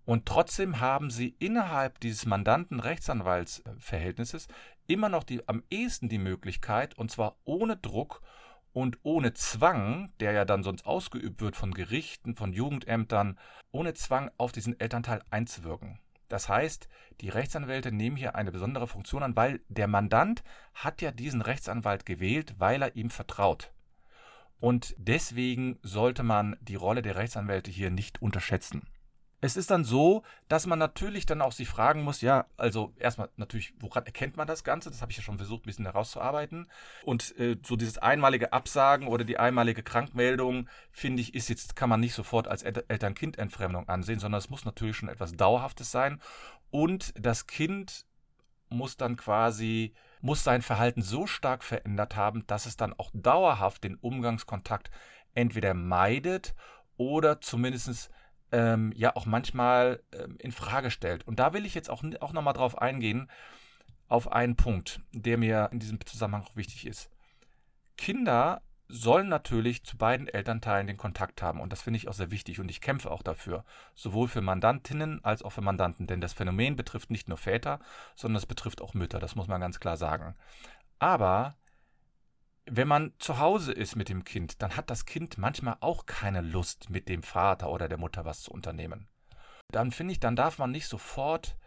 Und 0.04 0.26
trotzdem 0.26 0.80
haben 0.80 1.12
sie 1.12 1.36
innerhalb 1.38 2.00
dieses 2.00 2.26
Mandanten-Rechtsanwaltsverhältnisses 2.26 4.48
immer 4.88 5.10
noch 5.10 5.24
die, 5.24 5.48
am 5.48 5.64
ehesten 5.70 6.10
die 6.10 6.18
Möglichkeit, 6.18 6.98
und 6.98 7.12
zwar 7.12 7.38
ohne 7.44 7.78
Druck 7.78 8.22
und 8.72 8.98
ohne 9.04 9.34
Zwang, 9.34 10.12
der 10.20 10.32
ja 10.32 10.46
dann 10.46 10.64
sonst 10.64 10.86
ausgeübt 10.86 11.42
wird 11.42 11.56
von 11.56 11.74
Gerichten, 11.74 12.36
von 12.36 12.54
Jugendämtern, 12.54 13.38
ohne 13.72 13.94
Zwang 13.96 14.32
auf 14.38 14.54
diesen 14.54 14.80
Elternteil 14.80 15.22
einzuwirken. 15.30 16.00
Das 16.28 16.50
heißt, 16.50 16.88
die 17.22 17.30
Rechtsanwälte 17.30 17.92
nehmen 17.92 18.18
hier 18.18 18.36
eine 18.36 18.52
besondere 18.52 18.88
Funktion 18.88 19.24
an, 19.24 19.36
weil 19.36 19.62
der 19.70 19.88
Mandant 19.88 20.44
hat 20.74 21.02
ja 21.02 21.12
diesen 21.12 21.42
Rechtsanwalt 21.42 22.06
gewählt, 22.06 22.56
weil 22.58 22.82
er 22.82 22.96
ihm 22.96 23.10
vertraut. 23.10 23.72
Und 24.60 24.96
deswegen 24.98 25.80
sollte 25.84 26.24
man 26.24 26.58
die 26.62 26.76
Rolle 26.76 27.02
der 27.02 27.16
Rechtsanwälte 27.16 27.72
hier 27.72 27.92
nicht 27.92 28.22
unterschätzen. 28.22 28.88
Es 29.40 29.56
ist 29.56 29.70
dann 29.70 29.84
so, 29.84 30.24
dass 30.48 30.66
man 30.66 30.80
natürlich 30.80 31.28
dann 31.28 31.44
auch 31.44 31.52
sich 31.52 31.68
fragen 31.68 32.04
muss, 32.04 32.22
ja, 32.22 32.48
also 32.58 32.94
erstmal 32.98 33.30
natürlich, 33.36 33.74
woran 33.80 34.06
erkennt 34.06 34.36
man 34.36 34.48
das 34.48 34.64
Ganze? 34.64 34.90
Das 34.90 35.02
habe 35.02 35.12
ich 35.12 35.18
ja 35.18 35.24
schon 35.24 35.38
versucht, 35.38 35.64
ein 35.64 35.68
bisschen 35.68 35.86
herauszuarbeiten. 35.86 36.68
Und 37.04 37.38
äh, 37.38 37.58
so 37.64 37.76
dieses 37.76 38.00
einmalige 38.00 38.52
Absagen 38.52 39.08
oder 39.08 39.24
die 39.24 39.38
einmalige 39.38 39.84
Krankmeldung, 39.84 40.68
finde 40.92 41.22
ich, 41.22 41.36
ist 41.36 41.50
jetzt, 41.50 41.76
kann 41.76 41.90
man 41.90 42.00
nicht 42.00 42.16
sofort 42.16 42.48
als 42.48 42.64
Eltern-Kind-Entfremdung 42.64 43.88
ansehen, 43.88 44.20
sondern 44.20 44.40
es 44.40 44.50
muss 44.50 44.66
natürlich 44.66 44.98
schon 44.98 45.10
etwas 45.10 45.34
Dauerhaftes 45.34 45.92
sein. 45.92 46.20
Und 46.72 47.14
das 47.16 47.46
Kind 47.46 48.08
muss 48.70 48.98
dann 48.98 49.18
quasi, 49.18 49.94
muss 50.20 50.44
sein 50.44 50.64
Verhalten 50.64 51.04
so 51.04 51.28
stark 51.28 51.64
verändert 51.64 52.16
haben, 52.16 52.46
dass 52.48 52.66
es 52.66 52.76
dann 52.76 52.94
auch 52.94 53.12
dauerhaft 53.14 53.84
den 53.84 53.96
Umgangskontakt 53.96 54.90
entweder 55.36 55.76
meidet 55.76 56.56
oder 56.98 57.40
zumindest 57.40 58.10
ähm, 58.52 58.92
ja 58.96 59.16
auch 59.16 59.26
manchmal 59.26 60.02
ähm, 60.14 60.36
in 60.40 60.52
Frage 60.52 60.92
stellt. 60.92 61.28
Und 61.28 61.40
da 61.40 61.54
will 61.54 61.66
ich 61.66 61.76
jetzt 61.76 61.90
auch, 61.90 62.04
auch 62.22 62.34
nochmal 62.34 62.54
drauf 62.54 62.78
eingehen, 62.78 63.30
auf 64.08 64.32
einen 64.32 64.56
Punkt, 64.56 65.02
der 65.12 65.38
mir 65.38 65.70
in 65.72 65.80
diesem 65.80 66.04
Zusammenhang 66.06 66.44
auch 66.44 66.56
wichtig 66.56 66.86
ist. 66.88 67.10
Kinder 67.98 68.62
sollen 68.90 69.28
natürlich 69.28 69.84
zu 69.84 69.98
beiden 69.98 70.28
Elternteilen 70.28 70.88
den 70.88 70.98
Kontakt 70.98 71.42
haben 71.42 71.60
und 71.60 71.74
das 71.74 71.82
finde 71.82 71.98
ich 71.98 72.08
auch 72.08 72.14
sehr 72.14 72.32
wichtig 72.32 72.60
und 72.62 72.72
ich 72.72 72.80
kämpfe 72.80 73.12
auch 73.12 73.22
dafür, 73.22 73.66
sowohl 73.96 74.30
für 74.30 74.42
Mandantinnen 74.42 75.24
als 75.26 75.42
auch 75.44 75.50
für 75.50 75.62
Mandanten, 75.62 76.08
denn 76.08 76.22
das 76.22 76.32
Phänomen 76.32 76.78
betrifft 76.78 77.12
nicht 77.12 77.28
nur 77.28 77.38
Väter, 77.38 77.80
sondern 78.16 78.38
es 78.38 78.46
betrifft 78.46 78.82
auch 78.82 78.94
Mütter, 78.94 79.20
das 79.20 79.36
muss 79.36 79.48
man 79.48 79.60
ganz 79.60 79.82
klar 79.82 79.98
sagen. 79.98 80.36
Aber 81.00 81.58
wenn 82.70 82.88
man 82.88 83.14
zu 83.20 83.40
Hause 83.40 83.72
ist 83.72 83.96
mit 83.96 84.10
dem 84.10 84.24
Kind, 84.24 84.62
dann 84.62 84.76
hat 84.76 84.90
das 84.90 85.06
Kind 85.06 85.38
manchmal 85.38 85.78
auch 85.80 86.06
keine 86.06 86.42
Lust, 86.42 86.90
mit 86.90 87.10
dem 87.10 87.24
Vater 87.24 87.70
oder 87.70 87.88
der 87.88 87.98
Mutter 87.98 88.26
was 88.26 88.42
zu 88.42 88.52
unternehmen. 88.52 89.08
Dann 89.72 89.92
finde 89.92 90.14
ich, 90.14 90.20
dann 90.20 90.36
darf 90.36 90.58
man 90.58 90.72
nicht 90.72 90.88
sofort 90.88 91.58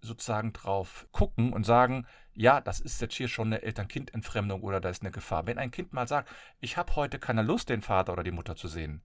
sozusagen 0.00 0.52
drauf 0.52 1.06
gucken 1.10 1.52
und 1.52 1.64
sagen, 1.64 2.06
ja, 2.34 2.60
das 2.60 2.80
ist 2.80 3.00
jetzt 3.00 3.14
hier 3.14 3.28
schon 3.28 3.48
eine 3.48 3.62
Eltern-Kind-Entfremdung 3.62 4.62
oder 4.62 4.80
da 4.80 4.90
ist 4.90 5.02
eine 5.02 5.10
Gefahr. 5.10 5.46
Wenn 5.46 5.58
ein 5.58 5.72
Kind 5.72 5.92
mal 5.92 6.06
sagt, 6.06 6.30
ich 6.60 6.76
habe 6.76 6.94
heute 6.94 7.18
keine 7.18 7.42
Lust, 7.42 7.68
den 7.68 7.82
Vater 7.82 8.12
oder 8.12 8.22
die 8.22 8.30
Mutter 8.30 8.54
zu 8.54 8.68
sehen, 8.68 9.02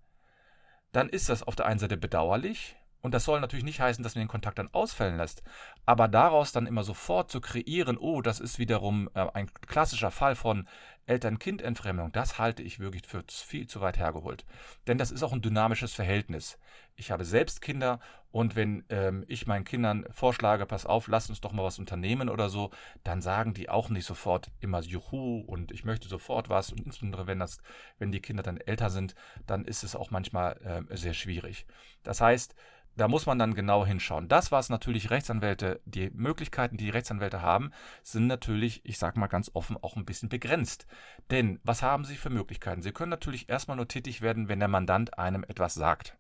dann 0.92 1.10
ist 1.10 1.30
das 1.30 1.42
auf 1.42 1.56
der 1.56 1.66
einen 1.66 1.80
Seite 1.80 1.98
bedauerlich, 1.98 2.76
und 3.04 3.14
das 3.14 3.26
soll 3.26 3.42
natürlich 3.42 3.66
nicht 3.66 3.82
heißen, 3.82 4.02
dass 4.02 4.16
man 4.16 4.24
den 4.24 4.30
Kontakt 4.30 4.58
dann 4.58 4.74
ausfallen 4.74 5.18
lässt. 5.18 5.44
Aber 5.86 6.08
daraus 6.08 6.54
dann 6.54 6.66
immer 6.66 6.86
sofort 6.86 7.30
zu 7.30 7.42
kreieren, 7.42 7.98
oh, 7.98 8.22
das 8.22 8.40
ist 8.40 8.60
wiederum 8.60 9.10
äh, 9.14 9.28
ein 9.34 9.54
klassischer 9.68 10.10
Fall 10.10 10.36
von 10.36 10.70
Eltern-Kind-Entfremdung, 11.06 12.12
das 12.12 12.40
halte 12.40 12.64
ich 12.64 12.80
wirklich 12.80 13.04
für 13.06 13.24
viel 13.28 13.68
zu 13.68 13.82
weit 13.82 13.98
hergeholt. 13.98 14.46
Denn 14.88 14.98
das 14.98 15.12
ist 15.12 15.24
auch 15.24 15.34
ein 15.34 15.42
dynamisches 15.42 15.94
Verhältnis. 15.94 16.58
Ich 16.96 17.12
habe 17.12 17.26
selbst 17.26 17.62
Kinder 17.62 18.00
und 18.32 18.56
wenn 18.56 18.84
ähm, 18.90 19.26
ich 19.28 19.46
meinen 19.48 19.66
Kindern 19.66 20.06
vorschlage, 20.12 20.66
pass 20.66 20.86
auf, 20.86 21.08
lass 21.08 21.30
uns 21.30 21.42
doch 21.42 21.52
mal 21.52 21.64
was 21.64 21.80
unternehmen 21.80 22.30
oder 22.30 22.50
so, 22.50 22.72
dann 23.04 23.22
sagen 23.22 23.54
die 23.54 23.70
auch 23.70 23.90
nicht 23.90 24.06
sofort 24.06 24.52
immer 24.60 24.82
Juhu 24.82 25.42
und 25.42 25.72
ich 25.72 25.84
möchte 25.86 26.08
sofort 26.08 26.50
was. 26.50 26.72
Und 26.72 26.82
insbesondere 26.86 27.28
wenn 27.28 27.40
das, 27.40 27.60
wenn 28.00 28.12
die 28.12 28.22
Kinder 28.22 28.44
dann 28.44 28.58
älter 28.58 28.90
sind, 28.90 29.16
dann 29.46 29.66
ist 29.66 29.84
es 29.84 29.96
auch 29.96 30.10
manchmal 30.10 30.86
äh, 30.90 30.98
sehr 30.98 31.14
schwierig. 31.14 31.66
Das 32.04 32.22
heißt, 32.22 32.56
da 32.96 33.08
muss 33.08 33.26
man 33.26 33.40
dann 33.40 33.56
genau 33.56 33.86
hinschauen. 33.86 34.28
Das, 34.28 34.52
was 34.52 34.70
natürlich 34.70 35.10
Rechtsanwälte, 35.10 35.82
die 35.86 36.12
Möglichkeiten, 36.12 36.78
die, 36.78 36.90
Rechtsanwälte 36.90 37.42
haben, 37.42 37.72
sind 38.04 38.28
natürlich, 38.28 38.86
ich 38.86 38.98
sage 38.98 39.20
mal 39.20 39.28
ganz 39.28 39.52
offen, 39.54 39.78
auch 39.82 39.96
ein 39.96 40.06
bisschen 40.06 40.30
begrenzt. 40.30 40.86
Denn 41.32 41.60
was 41.64 41.82
haben 41.82 42.06
sie 42.06 42.16
für 42.16 42.30
Möglichkeiten? 42.30 42.82
Sie 42.82 42.92
können 42.92 43.10
natürlich 43.10 43.50
erstmal 43.50 43.78
nur 43.78 43.88
tätig 43.88 44.22
werden, 44.22 44.48
wenn 44.48 44.60
der 44.60 44.68
Mandant 44.68 45.18
einem 45.18 45.44
etwas 45.44 45.74
sagt. 45.74 46.18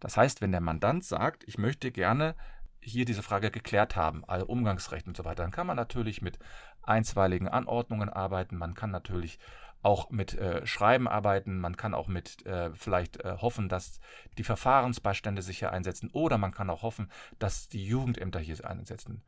Das 0.00 0.16
heißt, 0.16 0.40
wenn 0.40 0.52
der 0.52 0.60
Mandant 0.60 1.04
sagt, 1.04 1.42
ich 1.46 1.58
möchte 1.58 1.90
gerne 1.90 2.36
hier 2.80 3.04
diese 3.04 3.24
Frage 3.24 3.50
geklärt 3.50 3.96
haben, 3.96 4.24
also 4.24 4.46
Umgangsrecht 4.46 5.08
und 5.08 5.16
so 5.16 5.24
weiter, 5.24 5.42
dann 5.42 5.50
kann 5.50 5.66
man 5.66 5.76
natürlich 5.76 6.22
mit 6.22 6.38
einstweiligen 6.82 7.48
Anordnungen 7.48 8.08
arbeiten, 8.08 8.56
man 8.56 8.74
kann 8.74 8.90
natürlich 8.92 9.38
auch 9.82 10.10
mit 10.10 10.34
äh, 10.34 10.66
Schreiben 10.66 11.06
arbeiten, 11.06 11.58
man 11.58 11.76
kann 11.76 11.94
auch 11.94 12.08
mit 12.08 12.44
äh, 12.46 12.70
vielleicht 12.74 13.24
äh, 13.24 13.36
hoffen, 13.40 13.68
dass 13.68 14.00
die 14.36 14.44
Verfahrensbeistände 14.44 15.42
sich 15.42 15.58
hier 15.58 15.72
einsetzen 15.72 16.10
oder 16.12 16.38
man 16.38 16.52
kann 16.52 16.70
auch 16.70 16.82
hoffen, 16.82 17.10
dass 17.38 17.68
die 17.68 17.84
Jugendämter 17.84 18.40
hier 18.40 18.68
einsetzen. 18.68 19.22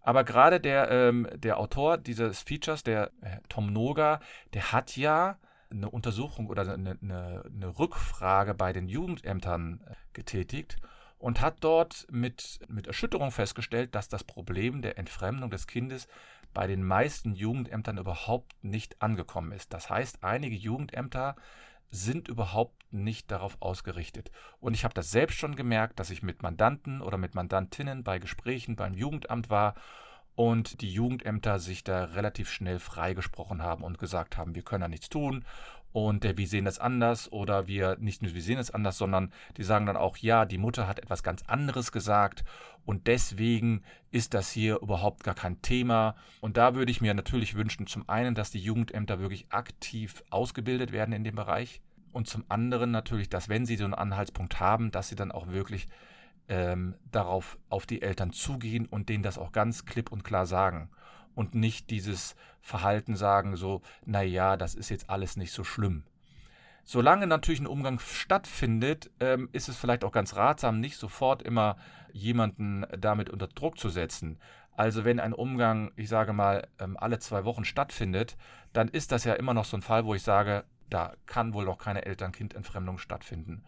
Aber 0.00 0.24
gerade 0.24 0.60
der, 0.60 0.90
ähm, 0.90 1.28
der 1.34 1.58
Autor 1.58 1.98
dieses 1.98 2.42
Features, 2.42 2.82
der 2.82 3.10
äh, 3.20 3.38
Tom 3.48 3.72
Noga, 3.72 4.20
der 4.54 4.72
hat 4.72 4.96
ja 4.96 5.38
eine 5.70 5.90
Untersuchung 5.90 6.48
oder 6.48 6.62
eine, 6.62 6.98
eine, 7.02 7.42
eine 7.44 7.78
Rückfrage 7.78 8.54
bei 8.54 8.72
den 8.72 8.88
Jugendämtern 8.88 9.80
äh, 9.86 9.94
getätigt 10.12 10.76
und 11.18 11.40
hat 11.40 11.56
dort 11.60 12.06
mit, 12.10 12.60
mit 12.68 12.86
Erschütterung 12.86 13.30
festgestellt, 13.30 13.94
dass 13.94 14.08
das 14.08 14.24
Problem 14.24 14.82
der 14.82 14.98
Entfremdung 14.98 15.50
des 15.50 15.66
Kindes 15.66 16.06
bei 16.54 16.66
den 16.66 16.82
meisten 16.82 17.34
Jugendämtern 17.34 17.98
überhaupt 17.98 18.54
nicht 18.62 19.00
angekommen 19.00 19.52
ist. 19.52 19.72
Das 19.72 19.90
heißt, 19.90 20.24
einige 20.24 20.56
Jugendämter 20.56 21.36
sind 21.90 22.28
überhaupt 22.28 22.84
nicht 22.92 23.30
darauf 23.30 23.56
ausgerichtet. 23.60 24.30
Und 24.60 24.74
ich 24.74 24.84
habe 24.84 24.94
das 24.94 25.10
selbst 25.10 25.38
schon 25.38 25.56
gemerkt, 25.56 25.98
dass 25.98 26.10
ich 26.10 26.22
mit 26.22 26.42
Mandanten 26.42 27.00
oder 27.00 27.16
mit 27.16 27.34
Mandantinnen 27.34 28.04
bei 28.04 28.18
Gesprächen 28.18 28.76
beim 28.76 28.94
Jugendamt 28.94 29.50
war 29.50 29.74
und 30.38 30.82
die 30.82 30.92
Jugendämter 30.92 31.58
sich 31.58 31.82
da 31.82 32.04
relativ 32.04 32.48
schnell 32.48 32.78
freigesprochen 32.78 33.60
haben 33.60 33.82
und 33.82 33.98
gesagt 33.98 34.36
haben, 34.36 34.54
wir 34.54 34.62
können 34.62 34.82
da 34.82 34.88
nichts 34.88 35.08
tun 35.08 35.44
und 35.90 36.24
äh, 36.24 36.36
wir 36.36 36.46
sehen 36.46 36.64
das 36.64 36.78
anders 36.78 37.32
oder 37.32 37.66
wir 37.66 37.96
nicht 37.98 38.22
nur 38.22 38.32
wir 38.32 38.40
sehen 38.40 38.60
es 38.60 38.70
anders, 38.70 38.98
sondern 38.98 39.32
die 39.56 39.64
sagen 39.64 39.86
dann 39.86 39.96
auch, 39.96 40.16
ja, 40.18 40.44
die 40.44 40.58
Mutter 40.58 40.86
hat 40.86 41.00
etwas 41.00 41.24
ganz 41.24 41.42
anderes 41.48 41.90
gesagt 41.90 42.44
und 42.84 43.08
deswegen 43.08 43.82
ist 44.12 44.32
das 44.32 44.52
hier 44.52 44.80
überhaupt 44.80 45.24
gar 45.24 45.34
kein 45.34 45.60
Thema. 45.60 46.14
Und 46.40 46.56
da 46.56 46.76
würde 46.76 46.92
ich 46.92 47.00
mir 47.00 47.14
natürlich 47.14 47.56
wünschen, 47.56 47.88
zum 47.88 48.08
einen, 48.08 48.36
dass 48.36 48.52
die 48.52 48.60
Jugendämter 48.60 49.18
wirklich 49.18 49.46
aktiv 49.50 50.22
ausgebildet 50.30 50.92
werden 50.92 51.12
in 51.12 51.24
dem 51.24 51.34
Bereich 51.34 51.80
und 52.12 52.28
zum 52.28 52.44
anderen 52.48 52.92
natürlich, 52.92 53.28
dass 53.28 53.48
wenn 53.48 53.66
sie 53.66 53.76
so 53.76 53.86
einen 53.86 53.94
Anhaltspunkt 53.94 54.60
haben, 54.60 54.92
dass 54.92 55.08
sie 55.08 55.16
dann 55.16 55.32
auch 55.32 55.48
wirklich 55.48 55.88
ähm, 56.48 56.94
darauf 57.10 57.58
auf 57.68 57.86
die 57.86 58.02
Eltern 58.02 58.32
zugehen 58.32 58.86
und 58.86 59.08
denen 59.08 59.22
das 59.22 59.38
auch 59.38 59.52
ganz 59.52 59.84
klipp 59.84 60.10
und 60.10 60.24
klar 60.24 60.46
sagen 60.46 60.90
und 61.34 61.54
nicht 61.54 61.90
dieses 61.90 62.34
Verhalten 62.60 63.14
sagen, 63.14 63.54
so, 63.54 63.82
naja, 64.04 64.56
das 64.56 64.74
ist 64.74 64.88
jetzt 64.88 65.08
alles 65.08 65.36
nicht 65.36 65.52
so 65.52 65.62
schlimm. 65.62 66.02
Solange 66.82 67.26
natürlich 67.26 67.60
ein 67.60 67.66
Umgang 67.66 67.98
stattfindet, 68.00 69.10
ähm, 69.20 69.48
ist 69.52 69.68
es 69.68 69.76
vielleicht 69.76 70.04
auch 70.04 70.10
ganz 70.10 70.34
ratsam, 70.34 70.80
nicht 70.80 70.96
sofort 70.96 71.42
immer 71.42 71.76
jemanden 72.12 72.86
damit 72.98 73.30
unter 73.30 73.46
Druck 73.46 73.78
zu 73.78 73.88
setzen. 73.88 74.40
Also 74.72 75.04
wenn 75.04 75.20
ein 75.20 75.32
Umgang, 75.32 75.92
ich 75.96 76.08
sage 76.08 76.32
mal, 76.32 76.66
ähm, 76.78 76.96
alle 76.96 77.18
zwei 77.18 77.44
Wochen 77.44 77.64
stattfindet, 77.64 78.36
dann 78.72 78.88
ist 78.88 79.12
das 79.12 79.24
ja 79.24 79.34
immer 79.34 79.54
noch 79.54 79.64
so 79.64 79.76
ein 79.76 79.82
Fall, 79.82 80.06
wo 80.06 80.14
ich 80.14 80.22
sage, 80.22 80.64
da 80.90 81.12
kann 81.26 81.52
wohl 81.52 81.66
noch 81.66 81.78
keine 81.78 82.04
Eltern-Kind-Entfremdung 82.04 82.98
stattfinden. 82.98 83.64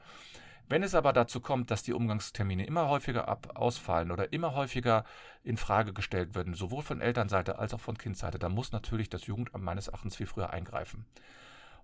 Wenn 0.70 0.84
es 0.84 0.94
aber 0.94 1.12
dazu 1.12 1.40
kommt, 1.40 1.72
dass 1.72 1.82
die 1.82 1.92
Umgangstermine 1.92 2.64
immer 2.64 2.88
häufiger 2.88 3.26
ab 3.26 3.56
ausfallen 3.56 4.12
oder 4.12 4.32
immer 4.32 4.54
häufiger 4.54 5.04
in 5.42 5.56
Frage 5.56 5.92
gestellt 5.92 6.36
werden, 6.36 6.54
sowohl 6.54 6.82
von 6.82 7.00
Elternseite 7.00 7.58
als 7.58 7.74
auch 7.74 7.80
von 7.80 7.98
Kindseite, 7.98 8.38
dann 8.38 8.52
muss 8.52 8.70
natürlich 8.70 9.10
das 9.10 9.26
Jugendamt 9.26 9.64
meines 9.64 9.88
Erachtens 9.88 10.14
viel 10.14 10.26
früher 10.26 10.50
eingreifen. 10.50 11.06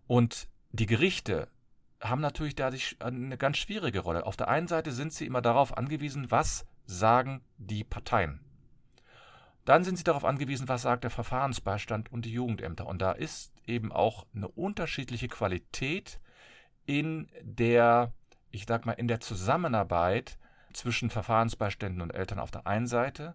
Und 0.07 0.47
die 0.71 0.87
Gerichte 0.87 1.49
haben 2.01 2.21
natürlich 2.21 2.55
da 2.55 2.71
eine 3.01 3.37
ganz 3.37 3.57
schwierige 3.57 3.99
Rolle. 3.99 4.25
Auf 4.25 4.37
der 4.37 4.47
einen 4.47 4.69
Seite 4.69 4.93
sind 4.93 5.13
sie 5.13 5.27
immer 5.27 5.43
darauf 5.43 5.77
angewiesen, 5.77 6.31
was 6.31 6.65
sagen 6.85 7.43
die 7.59 7.83
Parteien. 7.83 8.41
Dann 9.65 9.83
sind 9.83 9.97
sie 9.97 10.05
darauf 10.05 10.25
angewiesen, 10.25 10.69
was 10.69 10.83
sagt 10.83 11.03
der 11.03 11.11
Verfahrensbeistand 11.11 12.13
und 12.13 12.25
die 12.25 12.33
Jugendämter. 12.33 12.87
Und 12.87 13.03
da 13.03 13.11
ist 13.11 13.53
eben 13.67 13.91
auch 13.91 14.27
eine 14.33 14.47
unterschiedliche 14.47 15.27
Qualität 15.27 16.21
in 16.87 17.29
der 17.43 18.13
ich 18.51 18.67
sag 18.67 18.87
mal, 18.87 18.93
in 18.93 19.09
der 19.09 19.21
Zusammenarbeit 19.21 20.39
zwischen 20.73 21.11
Verfahrensbeiständen 21.11 22.03
und 22.03 22.11
Eltern 22.11 22.39
auf 22.39 22.51
der 22.51 22.67
einen 22.67 22.87
Seite 22.87 23.35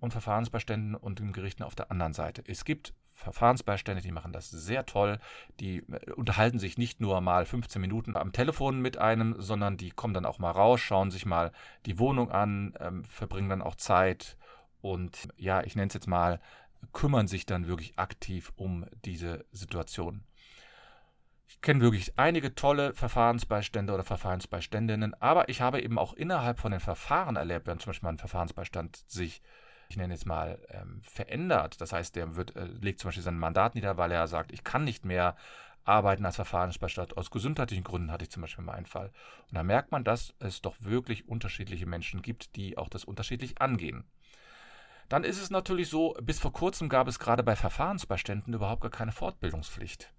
und 0.00 0.12
Verfahrensbeiständen 0.12 0.94
und 0.94 1.18
den 1.18 1.32
Gerichten 1.32 1.62
auf 1.62 1.74
der 1.74 1.90
anderen 1.90 2.12
Seite. 2.12 2.42
Es 2.46 2.64
gibt 2.64 2.92
Verfahrensbeistände, 3.14 4.02
die 4.02 4.12
machen 4.12 4.32
das 4.32 4.50
sehr 4.50 4.84
toll. 4.84 5.18
Die 5.60 5.78
äh, 5.78 6.12
unterhalten 6.12 6.58
sich 6.58 6.76
nicht 6.76 7.00
nur 7.00 7.20
mal 7.20 7.46
15 7.46 7.80
Minuten 7.80 8.16
am 8.16 8.32
Telefon 8.32 8.80
mit 8.80 8.98
einem, 8.98 9.36
sondern 9.38 9.76
die 9.76 9.90
kommen 9.90 10.14
dann 10.14 10.26
auch 10.26 10.38
mal 10.38 10.50
raus, 10.50 10.80
schauen 10.80 11.10
sich 11.10 11.24
mal 11.24 11.52
die 11.86 11.98
Wohnung 11.98 12.30
an, 12.30 12.74
ähm, 12.80 13.04
verbringen 13.04 13.48
dann 13.48 13.62
auch 13.62 13.76
Zeit 13.76 14.36
und 14.80 15.28
ja, 15.36 15.62
ich 15.62 15.76
nenne 15.76 15.88
es 15.88 15.94
jetzt 15.94 16.08
mal, 16.08 16.40
kümmern 16.92 17.28
sich 17.28 17.46
dann 17.46 17.68
wirklich 17.68 17.98
aktiv 17.98 18.52
um 18.56 18.86
diese 19.04 19.44
Situation. 19.52 20.24
Ich 21.52 21.60
kenne 21.60 21.82
wirklich 21.82 22.18
einige 22.18 22.54
tolle 22.54 22.94
Verfahrensbeistände 22.94 23.92
oder 23.92 24.04
Verfahrensbeiständinnen, 24.04 25.14
aber 25.20 25.50
ich 25.50 25.60
habe 25.60 25.82
eben 25.82 25.98
auch 25.98 26.14
innerhalb 26.14 26.58
von 26.58 26.72
den 26.72 26.80
Verfahren 26.80 27.36
erlebt, 27.36 27.66
wenn 27.66 27.78
zum 27.78 27.90
Beispiel 27.90 28.08
ein 28.08 28.18
Verfahrensbeistand 28.18 29.04
sich, 29.06 29.42
ich 29.90 29.98
nenne 29.98 30.14
jetzt 30.14 30.24
mal, 30.24 30.58
ähm, 30.70 31.02
verändert. 31.02 31.80
Das 31.82 31.92
heißt, 31.92 32.16
der 32.16 32.36
wird, 32.36 32.56
äh, 32.56 32.64
legt 32.64 33.00
zum 33.00 33.08
Beispiel 33.08 33.22
sein 33.22 33.38
Mandat 33.38 33.74
nieder, 33.74 33.98
weil 33.98 34.10
er 34.10 34.28
sagt, 34.28 34.50
ich 34.50 34.64
kann 34.64 34.84
nicht 34.84 35.04
mehr 35.04 35.36
arbeiten 35.84 36.24
als 36.24 36.36
Verfahrensbeistand. 36.36 37.18
Aus 37.18 37.30
gesundheitlichen 37.30 37.84
Gründen 37.84 38.10
hatte 38.10 38.24
ich 38.24 38.30
zum 38.30 38.40
Beispiel 38.40 38.64
mal 38.64 38.72
einen 38.72 38.86
Fall. 38.86 39.12
Und 39.48 39.54
da 39.54 39.62
merkt 39.62 39.92
man, 39.92 40.04
dass 40.04 40.34
es 40.38 40.62
doch 40.62 40.76
wirklich 40.80 41.28
unterschiedliche 41.28 41.86
Menschen 41.86 42.22
gibt, 42.22 42.56
die 42.56 42.78
auch 42.78 42.88
das 42.88 43.04
unterschiedlich 43.04 43.60
angehen. 43.60 44.04
Dann 45.10 45.22
ist 45.22 45.40
es 45.40 45.50
natürlich 45.50 45.90
so, 45.90 46.16
bis 46.22 46.40
vor 46.40 46.54
kurzem 46.54 46.88
gab 46.88 47.08
es 47.08 47.18
gerade 47.18 47.42
bei 47.42 47.56
Verfahrensbeiständen 47.56 48.54
überhaupt 48.54 48.80
gar 48.80 48.90
keine 48.90 49.12
Fortbildungspflicht. 49.12 50.10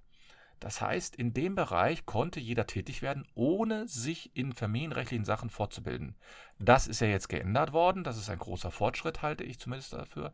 Das 0.59 0.81
heißt, 0.81 1.15
in 1.15 1.33
dem 1.33 1.55
Bereich 1.55 2.05
konnte 2.05 2.39
jeder 2.39 2.67
tätig 2.67 3.01
werden, 3.01 3.27
ohne 3.35 3.87
sich 3.87 4.35
in 4.35 4.53
familienrechtlichen 4.53 5.25
Sachen 5.25 5.49
fortzubilden. 5.49 6.15
Das 6.57 6.87
ist 6.87 7.01
ja 7.01 7.07
jetzt 7.07 7.27
geändert 7.29 7.73
worden. 7.73 8.03
Das 8.03 8.17
ist 8.17 8.29
ein 8.29 8.39
großer 8.39 8.71
Fortschritt, 8.71 9.21
halte 9.21 9.43
ich 9.43 9.59
zumindest 9.59 9.93
dafür. 9.93 10.33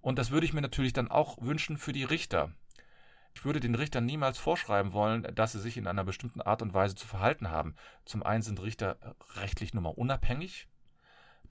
Und 0.00 0.18
das 0.18 0.30
würde 0.30 0.44
ich 0.44 0.52
mir 0.52 0.60
natürlich 0.60 0.92
dann 0.92 1.10
auch 1.10 1.38
wünschen 1.40 1.78
für 1.78 1.92
die 1.92 2.04
Richter. 2.04 2.52
Ich 3.34 3.44
würde 3.44 3.60
den 3.60 3.74
Richtern 3.74 4.04
niemals 4.04 4.38
vorschreiben 4.38 4.92
wollen, 4.92 5.26
dass 5.34 5.52
sie 5.52 5.60
sich 5.60 5.76
in 5.76 5.86
einer 5.86 6.04
bestimmten 6.04 6.42
Art 6.42 6.60
und 6.60 6.74
Weise 6.74 6.94
zu 6.94 7.06
verhalten 7.06 7.50
haben. 7.50 7.74
Zum 8.04 8.22
einen 8.22 8.42
sind 8.42 8.60
Richter 8.60 9.16
rechtlich 9.36 9.74
nun 9.74 9.84
mal 9.84 9.90
unabhängig. 9.90 10.68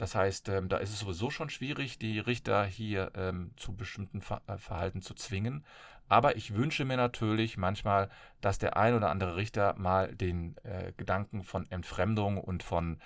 Das 0.02 0.16
heißt, 0.16 0.50
ähm, 0.50 0.68
da 0.68 0.78
ist 0.78 0.90
es 0.90 1.02
sowieso 1.02 1.30
schon 1.30 1.52
schwierig, 1.52 2.00
die 2.00 2.18
Richter 2.18 2.66
hier 2.66 3.12
ähm, 3.14 3.52
zu 3.56 3.76
bestimmten 3.76 4.20
Ver 4.20 4.42
äh, 4.48 4.58
Verhalten 4.58 5.04
zu 5.04 5.14
zwingen. 5.14 5.64
Aber 6.10 6.38
ich 6.38 6.56
wünsche 6.56 6.86
mir 6.86 6.98
natürlich 6.98 7.56
manchmal, 7.56 8.10
dass 8.42 8.58
der 8.58 8.78
ein 8.78 8.96
oder 8.96 9.12
andere 9.12 9.36
Richter 9.36 9.76
mal 9.78 10.16
den 10.16 10.56
äh, 10.64 10.92
Gedanken 10.98 11.44
von 11.44 11.70
Entfremdung 11.70 12.40
und 12.40 12.64
von 12.64 12.98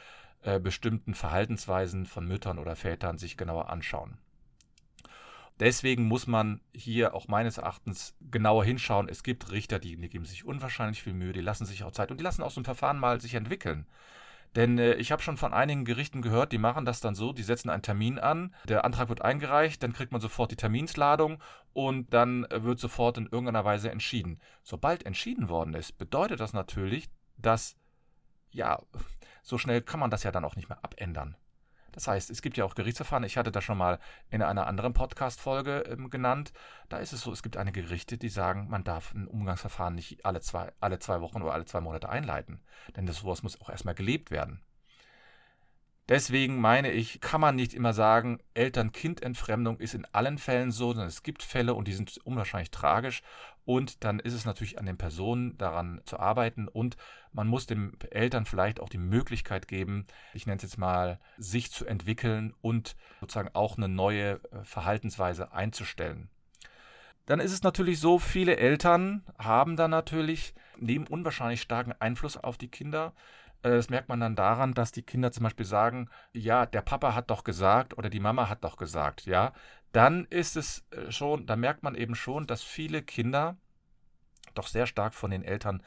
äh, 0.44 0.58
bestimmten 0.58 1.16
Verhaltensweisen 1.16 2.06
von 2.06 2.26
Müttern 2.26 2.60
oder 2.60 2.78
Vätern 2.78 3.18
sich 3.18 3.36
genauer 3.36 3.70
anschauen. 3.70 4.18
Deswegen 5.60 6.06
muss 6.06 6.28
man 6.28 6.62
hier 6.74 7.14
auch 7.14 7.28
meines 7.28 7.58
Erachtens 7.58 8.16
genauer 8.22 8.64
hinschauen. 8.64 9.10
Es 9.10 9.22
gibt 9.22 9.52
Richter, 9.52 9.80
die, 9.80 9.98
die 9.98 10.08
geben 10.08 10.24
sich 10.24 10.46
unwahrscheinlich 10.46 11.04
viel 11.04 11.14
Mühe, 11.14 11.34
die 11.34 11.42
lassen 11.42 11.66
sich 11.66 11.84
auch 11.84 11.92
Zeit 11.92 12.10
und 12.10 12.22
die 12.22 12.24
lassen 12.24 12.42
auch 12.42 12.52
so 12.52 12.62
ein 12.62 12.66
Verfahren 12.66 13.00
mal 13.00 13.20
sich 13.20 13.34
entwickeln. 13.34 13.86
Denn 14.56 14.78
äh, 14.78 14.94
ich 14.94 15.12
habe 15.12 15.22
schon 15.22 15.38
von 15.38 15.54
einigen 15.54 15.86
Gerichten 15.86 16.22
gehört, 16.22 16.52
die 16.52 16.58
machen 16.58 16.86
das 16.86 17.02
dann 17.02 17.16
so, 17.16 17.34
die 17.34 17.44
setzen 17.44 17.70
einen 17.70 17.84
Termin 17.84 18.20
an, 18.20 18.54
der 18.68 18.86
Antrag 18.86 19.10
wird 19.10 19.22
eingereicht, 19.22 19.84
dann 19.84 19.94
kriegt 19.94 20.12
man 20.12 20.22
sofort 20.22 20.52
die 20.52 20.56
Terminsladung 20.56 21.42
und 21.74 22.14
dann 22.14 22.46
äh, 22.46 22.64
wird 22.64 22.80
sofort 22.80 23.18
in 23.18 23.26
irgendeiner 23.26 23.66
Weise 23.66 23.92
entschieden. 23.92 24.40
Sobald 24.64 25.06
entschieden 25.06 25.50
worden 25.50 25.74
ist, 25.74 25.98
bedeutet 25.98 26.40
das 26.40 26.54
natürlich, 26.54 27.10
dass, 27.38 27.76
ja, 28.52 28.82
so 29.44 29.58
schnell 29.58 29.82
kann 29.82 30.00
man 30.00 30.10
das 30.10 30.24
ja 30.24 30.32
dann 30.32 30.46
auch 30.46 30.56
nicht 30.56 30.70
mehr 30.70 30.84
abändern. 30.84 31.36
Das 31.96 32.08
heißt, 32.08 32.30
es 32.30 32.42
gibt 32.42 32.58
ja 32.58 32.66
auch 32.66 32.76
Gerichtsverfahren. 32.76 33.24
Ich 33.24 33.38
hatte 33.38 33.52
das 33.52 33.64
schon 33.64 33.78
mal 33.78 34.00
in 34.30 34.42
einer 34.42 34.68
anderen 34.68 34.94
Podcast-Folge 34.94 35.86
ähm, 35.90 36.10
genannt. 36.10 36.52
Da 36.90 36.98
ist 36.98 37.14
es 37.14 37.22
so, 37.22 37.32
es 37.32 37.42
gibt 37.42 37.58
einige 37.58 37.82
Gerichte, 37.82 38.18
die 38.18 38.30
sagen, 38.30 38.68
man 38.70 38.84
darf 38.84 39.14
ein 39.14 39.28
Umgangsverfahren 39.28 39.96
nicht 39.96 40.26
alle 40.26 40.42
zwei, 40.42 40.72
alle 40.82 41.00
zwei 41.00 41.22
Wochen 41.22 41.42
oder 41.42 41.54
alle 41.54 41.66
zwei 41.66 41.80
Monate 41.80 42.10
einleiten. 42.10 42.62
Denn 42.96 43.06
das 43.06 43.18
sowas 43.18 43.44
muss 43.44 43.60
auch 43.62 43.70
erstmal 43.70 43.96
gelebt 43.96 44.30
werden. 44.30 44.62
Deswegen 46.08 46.62
meine 46.62 46.92
ich, 46.92 47.20
kann 47.20 47.42
man 47.42 47.56
nicht 47.56 47.74
immer 47.74 47.94
sagen, 47.94 48.40
Eltern-Kind-Entfremdung 48.54 49.80
ist 49.80 49.96
in 49.96 50.06
allen 50.12 50.38
Fällen 50.38 50.72
so, 50.72 50.90
sondern 50.90 51.08
es 51.08 51.24
gibt 51.24 51.42
Fälle 51.42 51.74
und 51.74 51.88
die 51.88 51.94
sind 51.94 52.18
unwahrscheinlich 52.24 52.70
tragisch. 52.70 53.24
Und 53.66 54.04
dann 54.04 54.20
ist 54.20 54.34
es 54.34 54.46
natürlich 54.46 54.78
an 54.78 54.86
den 54.86 54.98
Personen 54.98 55.58
daran 55.58 56.00
zu 56.06 56.20
arbeiten 56.20 56.68
und 56.68 56.98
man 57.32 57.48
muss 57.48 57.66
den 57.66 57.98
Eltern 58.12 58.46
vielleicht 58.46 58.80
auch 58.80 58.90
die 58.90 59.00
Möglichkeit 59.00 59.68
geben, 59.68 60.06
ich 60.36 60.46
nenne 60.46 60.58
es 60.58 60.62
jetzt 60.62 60.78
mal, 60.78 61.20
sich 61.38 61.72
zu 61.72 61.86
entwickeln 61.88 62.54
und 62.62 62.96
sozusagen 63.20 63.50
auch 63.54 63.78
eine 63.78 63.90
neue 63.90 64.40
äh, 64.52 64.64
Verhaltensweise 64.64 65.52
einzustellen. 65.52 66.30
Dann 67.26 67.40
ist 67.40 67.52
es 67.52 67.64
natürlich 67.64 68.00
so, 68.00 68.20
viele 68.20 68.58
Eltern 68.58 69.24
haben 69.40 69.76
da 69.76 69.88
natürlich, 69.88 70.54
nehmen 70.78 71.08
unwahrscheinlich 71.08 71.62
starken 71.62 71.94
Einfluss 72.00 72.38
auf 72.38 72.58
die 72.60 72.68
Kinder. 72.68 73.14
Äh, 73.66 73.72
das 73.72 73.90
merkt 73.90 74.10
man 74.10 74.20
dann 74.20 74.36
daran, 74.36 74.74
dass 74.74 74.92
die 74.92 75.02
Kinder 75.02 75.32
zum 75.32 75.44
Beispiel 75.44 75.66
sagen, 75.66 76.10
ja, 76.34 76.66
der 76.66 76.82
Papa 76.82 77.16
hat 77.16 77.32
doch 77.32 77.44
gesagt 77.44 77.98
oder 77.98 78.10
die 78.10 78.20
Mama 78.20 78.48
hat 78.48 78.64
doch 78.64 78.78
gesagt, 78.78 79.26
ja. 79.26 79.54
Dann 79.92 80.26
ist 80.26 80.56
es 80.56 80.86
äh, 80.92 81.12
schon, 81.12 81.48
da 81.48 81.56
merkt 81.56 81.82
man 81.82 81.96
eben 81.96 82.16
schon, 82.16 82.48
dass 82.48 82.62
viele 82.62 83.02
Kinder 83.02 83.58
doch 84.54 84.68
sehr 84.68 84.86
stark 84.86 85.14
von 85.14 85.32
den 85.32 85.44
Eltern 85.44 85.82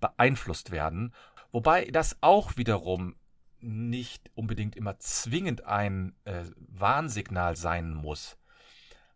beeinflusst 0.00 0.70
werden. 0.70 1.12
Wobei 1.50 1.86
das 1.86 2.16
auch 2.20 2.56
wiederum 2.56 3.16
nicht 3.60 4.30
unbedingt 4.34 4.76
immer 4.76 4.98
zwingend 4.98 5.64
ein 5.64 6.14
äh, 6.24 6.44
Warnsignal 6.56 7.56
sein 7.56 7.94
muss. 7.94 8.38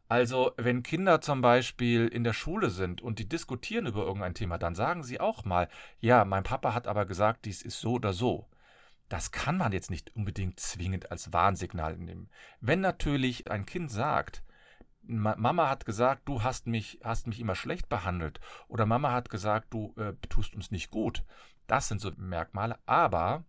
Also, 0.09 0.53
wenn 0.57 0.83
Kinder 0.83 1.21
zum 1.21 1.43
Beispiel 1.43 2.09
in 2.09 2.25
der 2.25 2.33
Schule 2.33 2.71
sind 2.71 3.03
und 3.03 3.19
die 3.19 3.29
diskutieren 3.29 3.87
über 3.87 4.07
irgendein 4.07 4.35
Thema, 4.35 4.57
dann 4.57 4.75
sagen 4.75 5.03
sie 5.03 5.21
auch 5.21 5.45
mal, 5.45 5.69
ja, 6.01 6.25
mein 6.25 6.45
Papa 6.45 6.73
hat 6.73 6.87
aber 6.87 7.05
gesagt, 7.05 7.45
dies 7.45 7.61
ist 7.61 7.79
so 7.81 7.93
oder 7.93 8.15
so. 8.15 8.47
Das 9.11 9.33
kann 9.33 9.59
man 9.59 9.73
jetzt 9.73 9.91
nicht 9.91 10.15
unbedingt 10.17 10.61
zwingend 10.61 11.11
als 11.11 11.33
Warnsignal 11.33 11.97
nehmen. 11.99 12.31
Wenn 12.61 12.81
natürlich 12.81 13.51
ein 13.51 13.67
Kind 13.67 13.91
sagt, 13.91 14.43
Mama 15.03 15.69
hat 15.69 15.85
gesagt, 15.85 16.23
du 16.27 16.43
hast 16.43 16.67
mich, 16.67 17.01
hast 17.03 17.27
mich 17.27 17.41
immer 17.41 17.55
schlecht 17.55 17.89
behandelt, 17.89 18.41
oder 18.69 18.87
Mama 18.87 19.13
hat 19.13 19.29
gesagt, 19.29 19.73
du 19.73 19.95
äh, 19.97 20.15
tust 20.29 20.55
uns 20.55 20.71
nicht 20.71 20.91
gut. 20.91 21.23
Das 21.67 21.89
sind 21.89 22.01
so 22.01 22.11
Merkmale. 22.17 22.79
Aber 22.87 23.45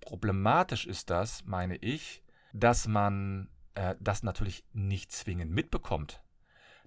problematisch 0.00 0.86
ist 0.86 1.08
das, 1.08 1.44
meine 1.44 1.76
ich, 1.76 2.22
dass 2.52 2.86
man 2.86 3.48
äh, 3.78 3.94
das 4.00 4.22
natürlich 4.22 4.64
nicht 4.72 5.12
zwingend 5.12 5.52
mitbekommt. 5.52 6.20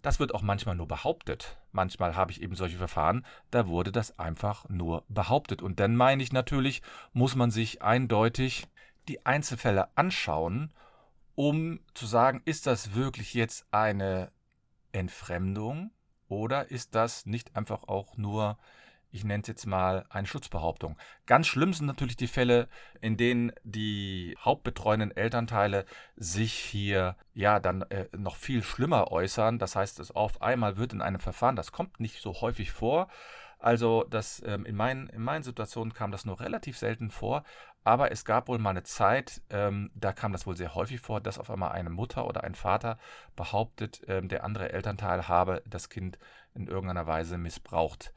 Das 0.02 0.20
wird 0.20 0.34
auch 0.34 0.42
manchmal 0.42 0.76
nur 0.76 0.88
behauptet. 0.88 1.58
Manchmal 1.72 2.16
habe 2.16 2.32
ich 2.32 2.42
eben 2.42 2.56
solche 2.56 2.78
Verfahren, 2.78 3.26
da 3.50 3.68
wurde 3.68 3.92
das 3.92 4.20
einfach 4.20 4.68
nur 4.68 5.06
behauptet. 5.08 5.62
Und 5.62 5.80
dann 5.80 5.96
meine 5.96 6.22
ich 6.22 6.34
natürlich, 6.34 6.82
muss 7.14 7.36
man 7.36 7.50
sich 7.50 7.82
eindeutig 7.82 8.68
die 9.08 9.26
Einzelfälle 9.26 9.96
anschauen, 9.96 10.74
um 11.36 11.80
zu 11.94 12.06
sagen, 12.08 12.42
ist 12.46 12.68
das 12.68 12.94
wirklich 12.94 13.34
jetzt 13.34 13.66
eine 13.72 14.32
Entfremdung 14.92 15.92
oder 16.28 16.70
ist 16.72 16.94
das 16.94 17.26
nicht 17.26 17.56
einfach 17.56 17.84
auch 17.88 18.18
nur 18.18 18.58
ich 19.12 19.24
nenne 19.24 19.42
es 19.42 19.48
jetzt 19.48 19.66
mal 19.66 20.06
eine 20.10 20.28
Schutzbehauptung. 20.28 20.98
Ganz 21.26 21.48
schlimm 21.48 21.74
sind 21.74 21.86
natürlich 21.86 22.18
die 22.18 22.28
Fälle, 22.28 22.68
in 23.02 23.18
denen 23.18 23.52
die 23.64 24.38
hauptbetreuenden 24.40 25.16
Elternteile 25.16 25.86
sich 26.16 26.54
hier 26.54 27.16
ja 27.34 27.60
dann 27.60 27.84
äh, 27.84 28.08
noch 28.18 28.36
viel 28.36 28.64
schlimmer 28.64 29.12
äußern. 29.12 29.60
Das 29.60 29.76
heißt, 29.76 30.00
es 30.00 30.12
auf 30.12 30.42
einmal 30.42 30.78
wird 30.78 30.94
in 30.94 31.02
einem 31.02 31.20
Verfahren, 31.20 31.56
das 31.56 31.72
kommt 31.72 32.00
nicht 32.00 32.22
so 32.22 32.42
häufig 32.42 32.72
vor. 32.72 33.10
Also 33.60 34.06
das, 34.10 34.42
ähm, 34.46 34.66
in, 34.66 34.76
meinen, 34.76 35.08
in 35.10 35.22
meinen 35.22 35.44
Situationen 35.44 35.94
kam 35.94 36.12
das 36.12 36.26
nur 36.26 36.40
relativ 36.40 36.80
selten 36.80 37.12
vor, 37.12 37.44
aber 37.84 38.12
es 38.12 38.26
gab 38.26 38.48
wohl 38.48 38.58
mal 38.58 38.72
eine 38.72 38.84
Zeit, 38.84 39.42
ähm, 39.52 39.92
da 39.94 40.14
kam 40.14 40.32
das 40.32 40.48
wohl 40.48 40.58
sehr 40.58 40.74
häufig 40.74 41.00
vor, 41.00 41.22
dass 41.22 41.38
auf 41.38 41.52
einmal 41.52 41.72
eine 41.72 41.92
Mutter 41.92 42.26
oder 42.28 42.44
ein 42.44 42.56
Vater 42.56 42.98
behauptet, 43.36 44.02
ähm, 44.08 44.30
der 44.30 44.44
andere 44.44 44.72
Elternteil 44.72 45.28
habe 45.28 45.62
das 45.68 45.90
Kind 45.90 46.18
in 46.56 46.68
irgendeiner 46.68 47.06
Weise 47.06 47.38
missbraucht. 47.38 48.14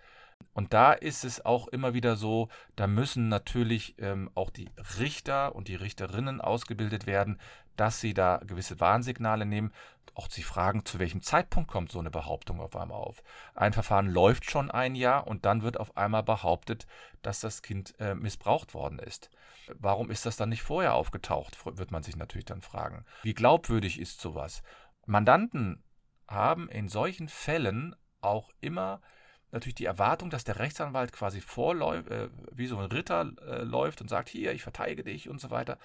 Und 0.53 0.73
da 0.73 0.93
ist 0.93 1.25
es 1.25 1.45
auch 1.45 1.69
immer 1.69 1.95
wieder 1.95 2.17
so, 2.17 2.49
da 2.77 2.87
müssen 2.87 3.29
natürlich 3.29 3.97
ähm, 3.99 4.31
auch 4.35 4.51
die 4.51 4.69
Richter 4.99 5.55
und 5.55 5.69
die 5.69 5.75
Richterinnen 5.75 6.41
ausgebildet 6.41 7.07
werden, 7.07 7.41
dass 7.77 8.01
sie 8.01 8.15
da 8.15 8.39
gewisse 8.39 8.79
Warnsignale 8.81 9.47
nehmen, 9.47 9.73
auch 10.15 10.31
sie 10.31 10.43
fragen, 10.43 10.85
zu 10.85 10.99
welchem 10.99 11.23
Zeitpunkt 11.23 11.71
kommt 11.71 11.91
so 11.91 11.99
eine 11.99 12.11
Behauptung 12.11 12.61
auf 12.61 12.77
einmal 12.77 12.99
auf. 12.99 13.23
Ein 13.55 13.73
Verfahren 13.73 14.09
läuft 14.09 14.49
schon 14.49 14.71
ein 14.71 14.95
Jahr 14.95 15.27
und 15.27 15.45
dann 15.45 15.63
wird 15.63 15.79
auf 15.79 15.97
einmal 15.97 16.23
behauptet, 16.23 16.87
dass 17.23 17.41
das 17.41 17.63
Kind 17.63 17.99
äh, 17.99 18.15
missbraucht 18.15 18.75
worden 18.75 19.01
ist. 19.01 19.31
Warum 19.79 20.11
ist 20.11 20.27
das 20.27 20.37
dann 20.37 20.51
nicht 20.51 20.63
vorher 20.63 20.95
aufgetaucht, 20.95 21.57
wird 21.65 21.91
man 21.91 22.03
sich 22.03 22.17
natürlich 22.17 22.45
dann 22.45 22.63
fragen. 22.63 23.05
Wie 23.23 23.35
glaubwürdig 23.35 23.99
ist 23.99 24.21
sowas? 24.21 24.63
Mandanten 25.07 25.83
haben 26.29 26.69
in 26.69 26.89
solchen 26.89 27.29
Fällen 27.29 27.97
auch 28.21 28.51
immer 28.61 29.01
natürlich 29.55 29.77
die 29.77 29.87
Erwartung, 29.87 30.31
dass 30.31 30.45
der 30.45 30.59
Rechtsanwalt 30.59 31.13
quasi 31.13 31.41
vorläuft, 31.41 32.11
äh, 32.11 32.29
wie 32.53 32.67
so 32.67 32.79
ein 32.79 32.91
Ritter 32.91 33.33
äh, 33.47 33.63
läuft 33.63 34.01
und 34.01 34.09
sagt, 34.09 34.29
hier, 34.29 34.53
ich 34.53 34.63
verteidige 34.63 35.05
dich 35.05 35.29
und 35.29 35.41
so 35.41 35.51
weiter. 35.51 35.79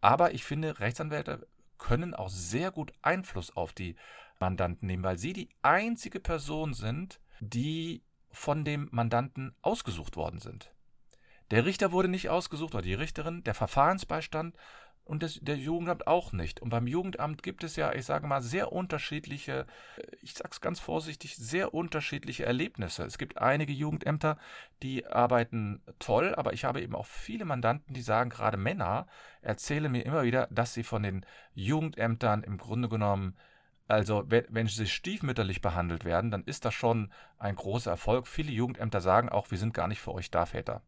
Aber 0.00 0.32
ich 0.34 0.44
finde, 0.44 0.78
Rechtsanwälte 0.78 1.46
können 1.78 2.14
auch 2.14 2.28
sehr 2.28 2.70
gut 2.70 2.92
Einfluss 3.02 3.56
auf 3.56 3.72
die 3.72 3.96
Mandanten 4.38 4.86
nehmen, 4.86 5.02
weil 5.02 5.18
sie 5.18 5.32
die 5.32 5.48
einzige 5.62 6.20
Person 6.20 6.74
sind, 6.74 7.20
die 7.40 8.02
von 8.30 8.64
dem 8.64 8.88
Mandanten 8.92 9.54
ausgesucht 9.62 10.16
worden 10.16 10.40
sind. 10.40 10.70
Der 11.50 11.66
Richter 11.66 11.92
wurde 11.92 12.08
nicht 12.08 12.30
ausgesucht 12.30 12.74
oder 12.74 12.82
die 12.82 12.94
Richterin, 12.94 13.44
der 13.44 13.54
Verfahrensbeistand 13.54 14.56
und 15.04 15.22
das, 15.22 15.38
der 15.42 15.56
Jugendamt 15.56 16.06
auch 16.06 16.32
nicht. 16.32 16.60
Und 16.60 16.70
beim 16.70 16.86
Jugendamt 16.86 17.42
gibt 17.42 17.62
es 17.62 17.76
ja, 17.76 17.92
ich 17.92 18.06
sage 18.06 18.26
mal, 18.26 18.40
sehr 18.40 18.72
unterschiedliche, 18.72 19.66
ich 20.22 20.34
sage 20.34 20.50
es 20.52 20.60
ganz 20.60 20.80
vorsichtig, 20.80 21.36
sehr 21.36 21.74
unterschiedliche 21.74 22.46
Erlebnisse. 22.46 23.04
Es 23.04 23.18
gibt 23.18 23.38
einige 23.38 23.72
Jugendämter, 23.72 24.38
die 24.82 25.06
arbeiten 25.06 25.82
toll, 25.98 26.34
aber 26.34 26.54
ich 26.54 26.64
habe 26.64 26.80
eben 26.80 26.94
auch 26.94 27.06
viele 27.06 27.44
Mandanten, 27.44 27.94
die 27.94 28.02
sagen, 28.02 28.30
gerade 28.30 28.56
Männer 28.56 29.06
erzählen 29.42 29.92
mir 29.92 30.06
immer 30.06 30.22
wieder, 30.22 30.48
dass 30.50 30.72
sie 30.72 30.84
von 30.84 31.02
den 31.02 31.26
Jugendämtern 31.54 32.42
im 32.42 32.56
Grunde 32.56 32.88
genommen 32.88 33.36
also, 33.86 34.24
wenn, 34.28 34.46
wenn, 34.48 34.66
sie 34.66 34.86
stiefmütterlich 34.86 35.60
behandelt 35.60 36.06
werden, 36.06 36.30
dann 36.30 36.44
ist 36.44 36.64
das 36.64 36.72
schon 36.72 37.12
ein 37.38 37.54
großer 37.54 37.90
Erfolg. 37.90 38.26
Viele 38.26 38.50
Jugendämter 38.50 39.02
sagen 39.02 39.28
auch, 39.28 39.50
wir 39.50 39.58
sind 39.58 39.74
gar 39.74 39.88
nicht 39.88 40.00
für 40.00 40.14
euch 40.14 40.30
da, 40.30 40.46
Väter. 40.46 40.80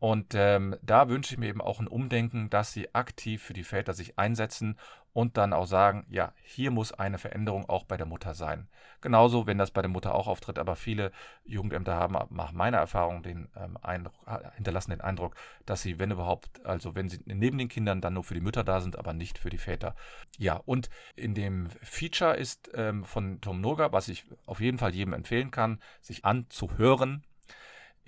Und 0.00 0.34
ähm, 0.34 0.76
da 0.82 1.08
wünsche 1.10 1.34
ich 1.34 1.38
mir 1.38 1.48
eben 1.48 1.60
auch 1.60 1.78
ein 1.78 1.86
Umdenken, 1.86 2.48
dass 2.48 2.72
sie 2.72 2.94
aktiv 2.94 3.42
für 3.42 3.52
die 3.52 3.64
Väter 3.64 3.92
sich 3.92 4.18
einsetzen 4.18 4.76
und 5.12 5.36
dann 5.36 5.52
auch 5.52 5.66
sagen, 5.66 6.06
ja, 6.08 6.32
hier 6.42 6.70
muss 6.70 6.92
eine 6.92 7.18
Veränderung 7.18 7.68
auch 7.68 7.84
bei 7.84 7.98
der 7.98 8.06
Mutter 8.06 8.32
sein. 8.32 8.68
Genauso, 9.02 9.46
wenn 9.46 9.58
das 9.58 9.72
bei 9.72 9.82
der 9.82 9.90
Mutter 9.90 10.14
auch 10.14 10.26
auftritt, 10.26 10.58
aber 10.58 10.74
viele 10.74 11.12
Jugendämter 11.44 11.94
haben 11.94 12.16
nach 12.30 12.52
meiner 12.52 12.78
Erfahrung 12.78 13.22
den 13.22 13.48
ähm, 13.56 13.76
Eindruck, 13.82 14.14
hinterlassen 14.54 14.90
den 14.90 15.00
Eindruck, 15.02 15.34
dass 15.66 15.82
sie, 15.82 15.98
wenn 15.98 16.12
überhaupt, 16.12 16.64
also 16.64 16.94
wenn 16.94 17.08
sie 17.10 17.20
neben 17.26 17.58
den 17.58 17.68
Kindern 17.68 18.00
dann 18.00 18.14
nur 18.14 18.24
für 18.24 18.34
die 18.34 18.40
Mütter 18.40 18.64
da 18.64 18.80
sind, 18.80 18.98
aber 18.98 19.12
nicht 19.12 19.38
für 19.38 19.50
die 19.50 19.58
Väter. 19.58 19.94
Ja, 20.38 20.54
und 20.64 20.88
in 21.14 21.34
dem 21.34 21.68
Feature 21.82 22.36
ist 22.36 22.70
ähm, 22.74 23.04
von 23.04 23.40
Tom 23.42 23.60
Noga, 23.60 23.92
was 23.92 24.08
ich 24.08 24.24
auf 24.46 24.60
jeden 24.60 24.78
Fall 24.78 24.94
jedem 24.94 25.12
empfehlen 25.12 25.50
kann, 25.50 25.80
sich 26.00 26.24
anzuhören, 26.24 27.24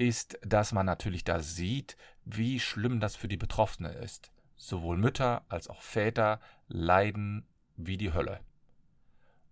ist, 0.03 0.39
dass 0.43 0.73
man 0.73 0.87
natürlich 0.87 1.25
da 1.25 1.41
sieht, 1.41 1.97
wie 2.25 2.59
schlimm 2.59 3.01
das 3.01 3.17
für 3.17 3.29
die 3.29 3.37
Betroffenen 3.37 3.93
ist. 3.93 4.33
Sowohl 4.57 4.97
Mütter 4.97 5.45
als 5.49 5.69
auch 5.69 5.83
Väter 5.83 6.41
leiden 6.69 7.47
wie 7.77 7.97
die 7.97 8.13
Hölle. 8.13 8.41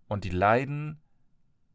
Und 0.07 0.23
die 0.25 0.29
leiden 0.29 1.01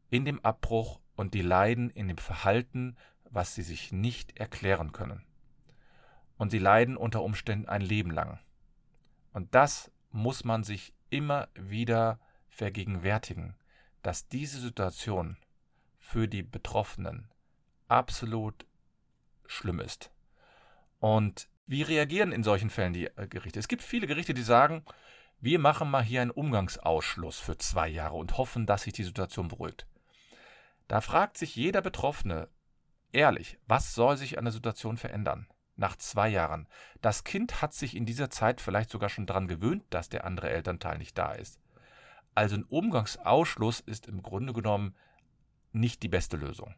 in 0.09 0.25
dem 0.25 0.43
Abbruch 0.43 0.99
und 1.15 1.33
die 1.33 1.41
leiden 1.41 1.89
in 1.89 2.07
dem 2.07 2.17
Verhalten, 2.17 2.95
was 3.29 3.55
sie 3.55 3.63
sich 3.63 3.91
nicht 3.91 4.39
erklären 4.39 4.91
können. 4.91 5.25
Und 6.37 6.51
sie 6.51 6.59
leiden 6.59 6.97
unter 6.97 7.23
Umständen 7.23 7.67
ein 7.67 7.81
Leben 7.81 8.11
lang. 8.11 8.39
Und 9.33 9.53
das 9.55 9.91
muss 10.11 10.43
man 10.43 10.63
sich 10.63 10.93
immer 11.09 11.47
wieder 11.55 12.19
vergegenwärtigen, 12.49 13.55
dass 14.03 14.27
diese 14.27 14.59
Situation 14.59 15.37
für 15.97 16.27
die 16.27 16.43
Betroffenen 16.43 17.29
absolut 17.87 18.65
schlimm 19.45 19.79
ist. 19.79 20.11
Und 20.99 21.47
wie 21.65 21.83
reagieren 21.83 22.31
in 22.31 22.43
solchen 22.43 22.69
Fällen 22.69 22.93
die 22.93 23.07
äh, 23.07 23.27
Gerichte? 23.27 23.59
Es 23.59 23.67
gibt 23.67 23.81
viele 23.81 24.07
Gerichte, 24.07 24.33
die 24.33 24.41
sagen, 24.41 24.83
wir 25.39 25.59
machen 25.59 25.89
mal 25.91 26.03
hier 26.03 26.21
einen 26.21 26.31
Umgangsausschluss 26.31 27.39
für 27.39 27.57
zwei 27.57 27.87
Jahre 27.87 28.15
und 28.15 28.37
hoffen, 28.37 28.65
dass 28.65 28.83
sich 28.83 28.93
die 28.93 29.03
Situation 29.03 29.49
beruhigt. 29.49 29.85
Da 30.87 31.01
fragt 31.01 31.37
sich 31.37 31.55
jeder 31.55 31.81
Betroffene 31.81 32.49
ehrlich, 33.11 33.59
was 33.67 33.93
soll 33.93 34.17
sich 34.17 34.37
an 34.37 34.45
der 34.45 34.53
Situation 34.53 34.97
verändern? 34.97 35.47
nach 35.77 35.95
zwei 35.95 36.27
Jahren. 36.27 36.67
Das 37.01 37.23
Kind 37.23 37.61
hat 37.61 37.73
sich 37.73 37.95
in 37.95 38.05
dieser 38.05 38.29
Zeit 38.29 38.61
vielleicht 38.61 38.89
sogar 38.89 39.09
schon 39.09 39.25
daran 39.25 39.47
gewöhnt, 39.47 39.83
dass 39.89 40.09
der 40.09 40.25
andere 40.25 40.49
Elternteil 40.49 40.97
nicht 40.97 41.17
da 41.17 41.33
ist. 41.33 41.59
Also 42.35 42.55
ein 42.55 42.63
Umgangsausschluss 42.63 43.79
ist 43.79 44.07
im 44.07 44.21
Grunde 44.21 44.53
genommen 44.53 44.95
nicht 45.71 46.03
die 46.03 46.07
beste 46.07 46.37
Lösung. 46.37 46.75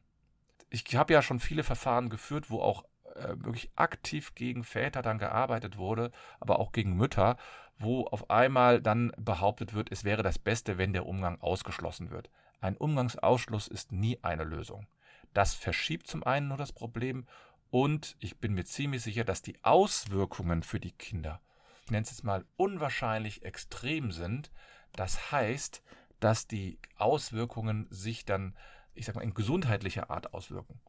Ich 0.70 0.96
habe 0.96 1.14
ja 1.14 1.22
schon 1.22 1.40
viele 1.40 1.64
Verfahren 1.64 2.10
geführt, 2.10 2.50
wo 2.50 2.62
auch 2.62 2.84
äh, 3.16 3.36
wirklich 3.38 3.72
aktiv 3.76 4.36
gegen 4.36 4.64
Väter 4.64 5.02
dann 5.02 5.18
gearbeitet 5.18 5.78
wurde, 5.78 6.12
aber 6.40 6.60
auch 6.60 6.72
gegen 6.72 6.96
Mütter, 6.96 7.38
wo 7.78 8.06
auf 8.06 8.30
einmal 8.30 8.82
dann 8.82 9.12
behauptet 9.18 9.74
wird, 9.74 9.92
es 9.92 10.04
wäre 10.04 10.22
das 10.22 10.38
Beste, 10.38 10.78
wenn 10.78 10.94
der 10.94 11.06
Umgang 11.06 11.40
ausgeschlossen 11.42 12.12
wird. 12.12 12.30
Ein 12.62 12.76
Umgangsausschluss 12.76 13.68
ist 13.68 13.92
nie 13.92 14.20
eine 14.22 14.44
Lösung. 14.44 14.88
Das 15.34 15.54
verschiebt 15.54 16.08
zum 16.08 16.24
einen 16.24 16.50
nur 16.50 16.58
das 16.58 16.74
Problem 16.74 17.26
und 17.72 18.16
ich 18.20 18.38
bin 18.40 18.54
mir 18.54 18.66
ziemlich 18.66 19.04
sicher, 19.04 19.24
dass 19.24 19.42
die 19.42 19.64
Auswirkungen 19.64 20.64
für 20.64 20.80
die 20.80 20.92
Kinder, 20.92 21.40
ich 21.86 21.92
nenne 21.92 22.04
es 22.04 22.12
jetzt 22.12 22.24
mal, 22.24 22.46
unwahrscheinlich 22.58 23.44
extrem 23.44 24.12
sind. 24.12 24.52
Das 24.94 25.32
heißt, 25.32 25.82
dass 26.20 26.48
die 26.48 26.80
Auswirkungen 26.98 27.88
sich 27.90 28.26
dann, 28.26 28.56
ich 29.00 29.06
sag 29.06 29.16
mal, 29.16 29.22
in 29.22 29.34
gesundheitlicher 29.34 30.10
Art 30.10 30.34
auswirken. 30.34 30.80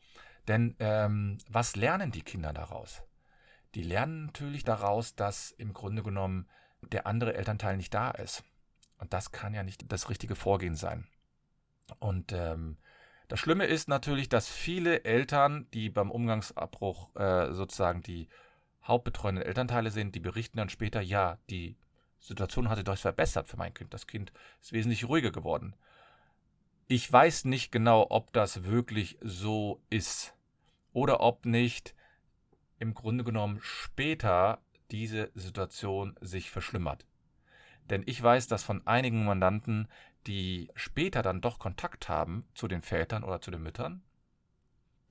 Denn 0.49 0.75
ähm, 0.79 1.39
was 1.49 1.77
lernen 1.77 2.11
die 2.11 2.23
Kinder 2.23 2.53
daraus? 2.53 3.03
Die 3.75 3.83
lernen 3.83 4.27
natürlich 4.27 4.65
daraus, 4.65 5.15
dass 5.15 5.53
im 5.53 5.73
Grunde 5.73 6.03
genommen 6.03 6.49
der 6.83 7.07
andere 7.07 7.35
Elternteil 7.35 7.77
nicht 7.77 7.95
da 7.95 8.11
ist. 8.11 8.43
Und 8.99 9.13
das 9.13 9.33
kann 9.33 9.55
ja 9.55 9.63
nicht 9.63 9.91
das 9.93 10.09
richtige 10.09 10.35
Vorgehen 10.35 10.75
sein. 10.75 11.07
Und 11.99 12.33
ähm, 12.33 12.79
das 13.29 13.39
Schlimme 13.39 13.67
ist 13.67 13.89
natürlich, 13.89 14.29
dass 14.29 14.49
viele 14.49 15.05
Eltern, 15.05 15.69
die 15.73 15.89
beim 15.89 16.11
Umgangsabbruch 16.11 17.15
äh, 17.15 17.53
sozusagen 17.53 18.03
die 18.03 18.29
hauptbetreuenden 18.83 19.45
Elternteile 19.45 19.91
sind, 19.91 20.15
die 20.15 20.21
berichten 20.21 20.57
dann 20.57 20.69
später, 20.69 21.01
ja, 21.01 21.39
die 21.49 21.77
Situation 22.19 22.69
hat 22.69 22.77
sich 22.77 22.85
durchaus 22.85 23.03
verbessert 23.03 23.47
für 23.47 23.57
mein 23.57 23.73
Kind. 23.73 23.95
Das 23.95 24.07
Kind 24.07 24.33
ist 24.61 24.73
wesentlich 24.73 25.09
ruhiger 25.09 25.31
geworden. 25.31 25.75
Ich 26.93 27.13
weiß 27.13 27.45
nicht 27.45 27.71
genau, 27.71 28.09
ob 28.11 28.33
das 28.33 28.65
wirklich 28.65 29.17
so 29.21 29.81
ist 29.91 30.35
oder 30.93 31.21
ob 31.21 31.47
nicht 31.47 31.95
im 32.81 32.95
Grunde 32.95 33.23
genommen 33.23 33.61
später 33.63 34.61
diese 34.91 35.31
Situation 35.37 36.17
sich 36.21 36.51
verschlimmert. 36.51 37.07
Denn 37.85 38.03
ich 38.07 38.21
weiß, 38.21 38.49
dass 38.49 38.65
von 38.65 38.85
einigen 38.89 39.25
Mandanten, 39.25 39.87
die 40.27 40.69
später 40.75 41.23
dann 41.23 41.41
doch 41.41 41.61
Kontakt 41.61 42.09
haben 42.09 42.49
zu 42.57 42.67
den 42.67 42.83
Vätern 42.83 43.23
oder 43.23 43.41
zu 43.41 43.53
den 43.53 43.63
Müttern, 43.63 44.03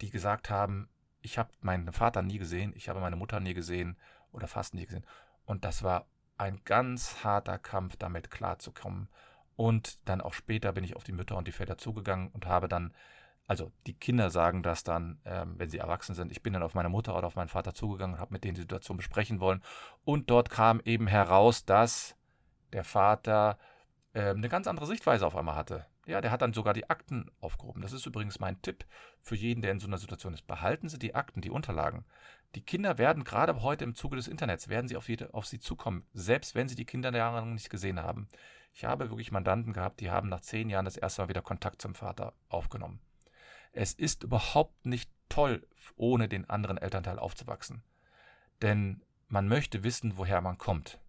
die 0.01 0.09
gesagt 0.09 0.49
haben, 0.49 0.89
ich 1.21 1.37
habe 1.37 1.53
meinen 1.61 1.93
Vater 1.93 2.21
nie 2.23 2.39
gesehen, 2.39 2.73
ich 2.75 2.89
habe 2.89 2.99
meine 2.99 3.15
Mutter 3.15 3.39
nie 3.39 3.53
gesehen 3.53 3.95
oder 4.33 4.49
fast 4.49 4.73
nie 4.73 4.85
gesehen. 4.85 5.05
Und 5.45 5.63
das 5.63 5.81
war 5.81 6.07
ein 6.37 6.59
ganz 6.65 7.23
harter 7.23 7.57
Kampf, 7.57 7.95
damit 7.95 8.31
klarzukommen. 8.31 9.07
Und 9.59 9.99
dann 10.07 10.21
auch 10.21 10.31
später 10.31 10.71
bin 10.71 10.85
ich 10.85 10.95
auf 10.95 11.03
die 11.03 11.11
Mütter 11.11 11.35
und 11.35 11.45
die 11.45 11.51
Väter 11.51 11.77
zugegangen 11.77 12.29
und 12.29 12.45
habe 12.45 12.69
dann, 12.69 12.93
also 13.45 13.73
die 13.87 13.93
Kinder 13.93 14.29
sagen 14.29 14.63
das 14.63 14.85
dann, 14.85 15.19
ähm, 15.25 15.55
wenn 15.57 15.69
sie 15.69 15.79
erwachsen 15.79 16.15
sind, 16.15 16.31
ich 16.31 16.41
bin 16.41 16.53
dann 16.53 16.63
auf 16.63 16.75
meine 16.75 16.87
Mutter 16.87 17.13
oder 17.13 17.27
auf 17.27 17.35
meinen 17.35 17.49
Vater 17.49 17.73
zugegangen 17.73 18.15
und 18.15 18.21
habe 18.21 18.31
mit 18.31 18.45
denen 18.45 18.55
die 18.55 18.61
Situation 18.61 18.95
besprechen 18.95 19.41
wollen. 19.41 19.61
Und 20.05 20.29
dort 20.29 20.49
kam 20.49 20.79
eben 20.85 21.07
heraus, 21.07 21.65
dass 21.65 22.15
der 22.71 22.85
Vater 22.85 23.59
äh, 24.13 24.29
eine 24.29 24.47
ganz 24.47 24.65
andere 24.65 24.85
Sichtweise 24.85 25.27
auf 25.27 25.35
einmal 25.35 25.57
hatte. 25.57 25.85
Ja, 26.05 26.21
der 26.21 26.31
hat 26.31 26.41
dann 26.41 26.53
sogar 26.53 26.73
die 26.73 26.89
Akten 26.89 27.29
aufgehoben. 27.41 27.81
Das 27.81 27.91
ist 27.91 28.05
übrigens 28.05 28.39
mein 28.39 28.61
Tipp 28.61 28.85
für 29.21 29.35
jeden, 29.35 29.61
der 29.61 29.73
in 29.73 29.81
so 29.81 29.87
einer 29.87 29.97
Situation 29.97 30.33
ist. 30.33 30.47
Behalten 30.47 30.87
Sie 30.87 30.99
die 30.99 31.15
Akten, 31.15 31.41
die 31.41 31.51
Unterlagen. 31.51 32.05
Die 32.55 32.61
Kinder 32.61 32.97
werden 32.97 33.23
gerade 33.23 33.61
heute 33.61 33.83
im 33.83 33.95
Zuge 33.95 34.15
des 34.15 34.27
Internets, 34.27 34.69
werden 34.69 34.87
sie 34.87 34.97
auf, 34.97 35.07
jede, 35.07 35.33
auf 35.33 35.45
sie 35.45 35.59
zukommen, 35.59 36.05
selbst 36.13 36.55
wenn 36.55 36.67
sie 36.67 36.75
die 36.75 36.85
Kinder 36.85 37.15
jahrelang 37.15 37.53
nicht 37.53 37.69
gesehen 37.69 38.01
haben. 38.01 38.27
Ich 38.73 38.85
habe 38.85 39.09
wirklich 39.09 39.31
Mandanten 39.31 39.73
gehabt, 39.73 39.99
die 39.99 40.09
haben 40.09 40.29
nach 40.29 40.41
zehn 40.41 40.69
Jahren 40.69 40.85
das 40.85 40.97
erste 40.97 41.21
Mal 41.21 41.29
wieder 41.29 41.41
Kontakt 41.41 41.81
zum 41.81 41.95
Vater 41.95 42.33
aufgenommen. 42.47 43.01
Es 43.71 43.93
ist 43.93 44.23
überhaupt 44.23 44.85
nicht 44.85 45.11
toll, 45.29 45.67
ohne 45.95 46.27
den 46.27 46.49
anderen 46.49 46.77
Elternteil 46.77 47.19
aufzuwachsen. 47.19 47.83
Denn 48.61 49.03
man 49.27 49.47
möchte 49.47 49.83
wissen, 49.83 50.17
woher 50.17 50.41
man 50.41 50.57
kommt. 50.57 50.99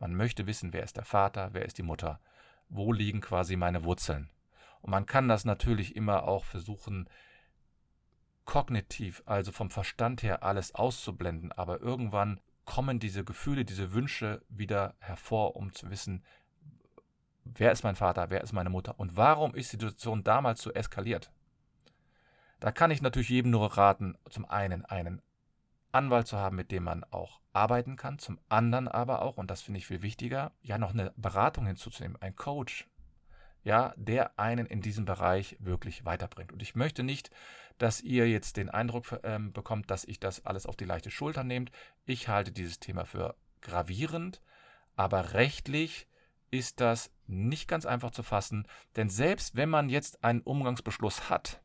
Man 0.00 0.14
möchte 0.14 0.46
wissen, 0.46 0.72
wer 0.72 0.82
ist 0.82 0.96
der 0.96 1.04
Vater, 1.04 1.50
wer 1.52 1.64
ist 1.64 1.78
die 1.78 1.84
Mutter, 1.84 2.20
wo 2.68 2.92
liegen 2.92 3.20
quasi 3.20 3.54
meine 3.54 3.84
Wurzeln. 3.84 4.30
Und 4.80 4.90
man 4.90 5.06
kann 5.06 5.28
das 5.28 5.44
natürlich 5.44 5.94
immer 5.94 6.24
auch 6.24 6.44
versuchen, 6.44 7.08
kognitiv, 8.50 9.22
also 9.26 9.52
vom 9.52 9.70
Verstand 9.70 10.24
her, 10.24 10.42
alles 10.42 10.74
auszublenden, 10.74 11.52
aber 11.52 11.80
irgendwann 11.80 12.40
kommen 12.64 12.98
diese 12.98 13.24
Gefühle, 13.24 13.64
diese 13.64 13.92
Wünsche 13.92 14.42
wieder 14.48 14.96
hervor, 14.98 15.54
um 15.54 15.72
zu 15.72 15.88
wissen, 15.88 16.24
wer 17.44 17.70
ist 17.70 17.84
mein 17.84 17.94
Vater, 17.94 18.28
wer 18.28 18.40
ist 18.40 18.52
meine 18.52 18.68
Mutter 18.68 18.98
und 18.98 19.16
warum 19.16 19.54
ist 19.54 19.72
die 19.72 19.76
Situation 19.76 20.24
damals 20.24 20.62
so 20.62 20.72
eskaliert. 20.72 21.30
Da 22.58 22.72
kann 22.72 22.90
ich 22.90 23.02
natürlich 23.02 23.28
jedem 23.28 23.52
nur 23.52 23.76
raten, 23.78 24.18
zum 24.28 24.44
einen 24.46 24.84
einen 24.84 25.22
Anwalt 25.92 26.26
zu 26.26 26.36
haben, 26.36 26.56
mit 26.56 26.72
dem 26.72 26.82
man 26.82 27.04
auch 27.04 27.40
arbeiten 27.52 27.94
kann, 27.94 28.18
zum 28.18 28.40
anderen 28.48 28.88
aber 28.88 29.22
auch, 29.22 29.36
und 29.36 29.48
das 29.48 29.62
finde 29.62 29.78
ich 29.78 29.86
viel 29.86 30.02
wichtiger, 30.02 30.50
ja 30.60 30.76
noch 30.76 30.90
eine 30.90 31.12
Beratung 31.16 31.66
hinzuzunehmen, 31.66 32.20
ein 32.20 32.34
Coach, 32.34 32.88
ja, 33.62 33.92
der 33.96 34.38
einen 34.38 34.66
in 34.66 34.80
diesem 34.80 35.04
Bereich 35.04 35.56
wirklich 35.60 36.04
weiterbringt. 36.04 36.52
Und 36.52 36.62
ich 36.62 36.74
möchte 36.74 37.02
nicht, 37.02 37.30
dass 37.78 38.00
ihr 38.00 38.28
jetzt 38.28 38.56
den 38.56 38.68
Eindruck 38.68 39.20
ähm, 39.22 39.52
bekommt, 39.52 39.90
dass 39.90 40.04
ich 40.04 40.20
das 40.20 40.44
alles 40.44 40.66
auf 40.66 40.76
die 40.76 40.84
leichte 40.84 41.10
Schulter 41.10 41.44
nehmt. 41.44 41.70
Ich 42.04 42.28
halte 42.28 42.52
dieses 42.52 42.78
Thema 42.78 43.04
für 43.04 43.34
gravierend, 43.62 44.40
aber 44.96 45.34
rechtlich 45.34 46.06
ist 46.50 46.80
das 46.80 47.10
nicht 47.26 47.68
ganz 47.68 47.86
einfach 47.86 48.10
zu 48.10 48.22
fassen, 48.22 48.66
denn 48.96 49.08
selbst 49.08 49.56
wenn 49.56 49.70
man 49.70 49.88
jetzt 49.88 50.24
einen 50.24 50.40
Umgangsbeschluss 50.40 51.30
hat, 51.30 51.62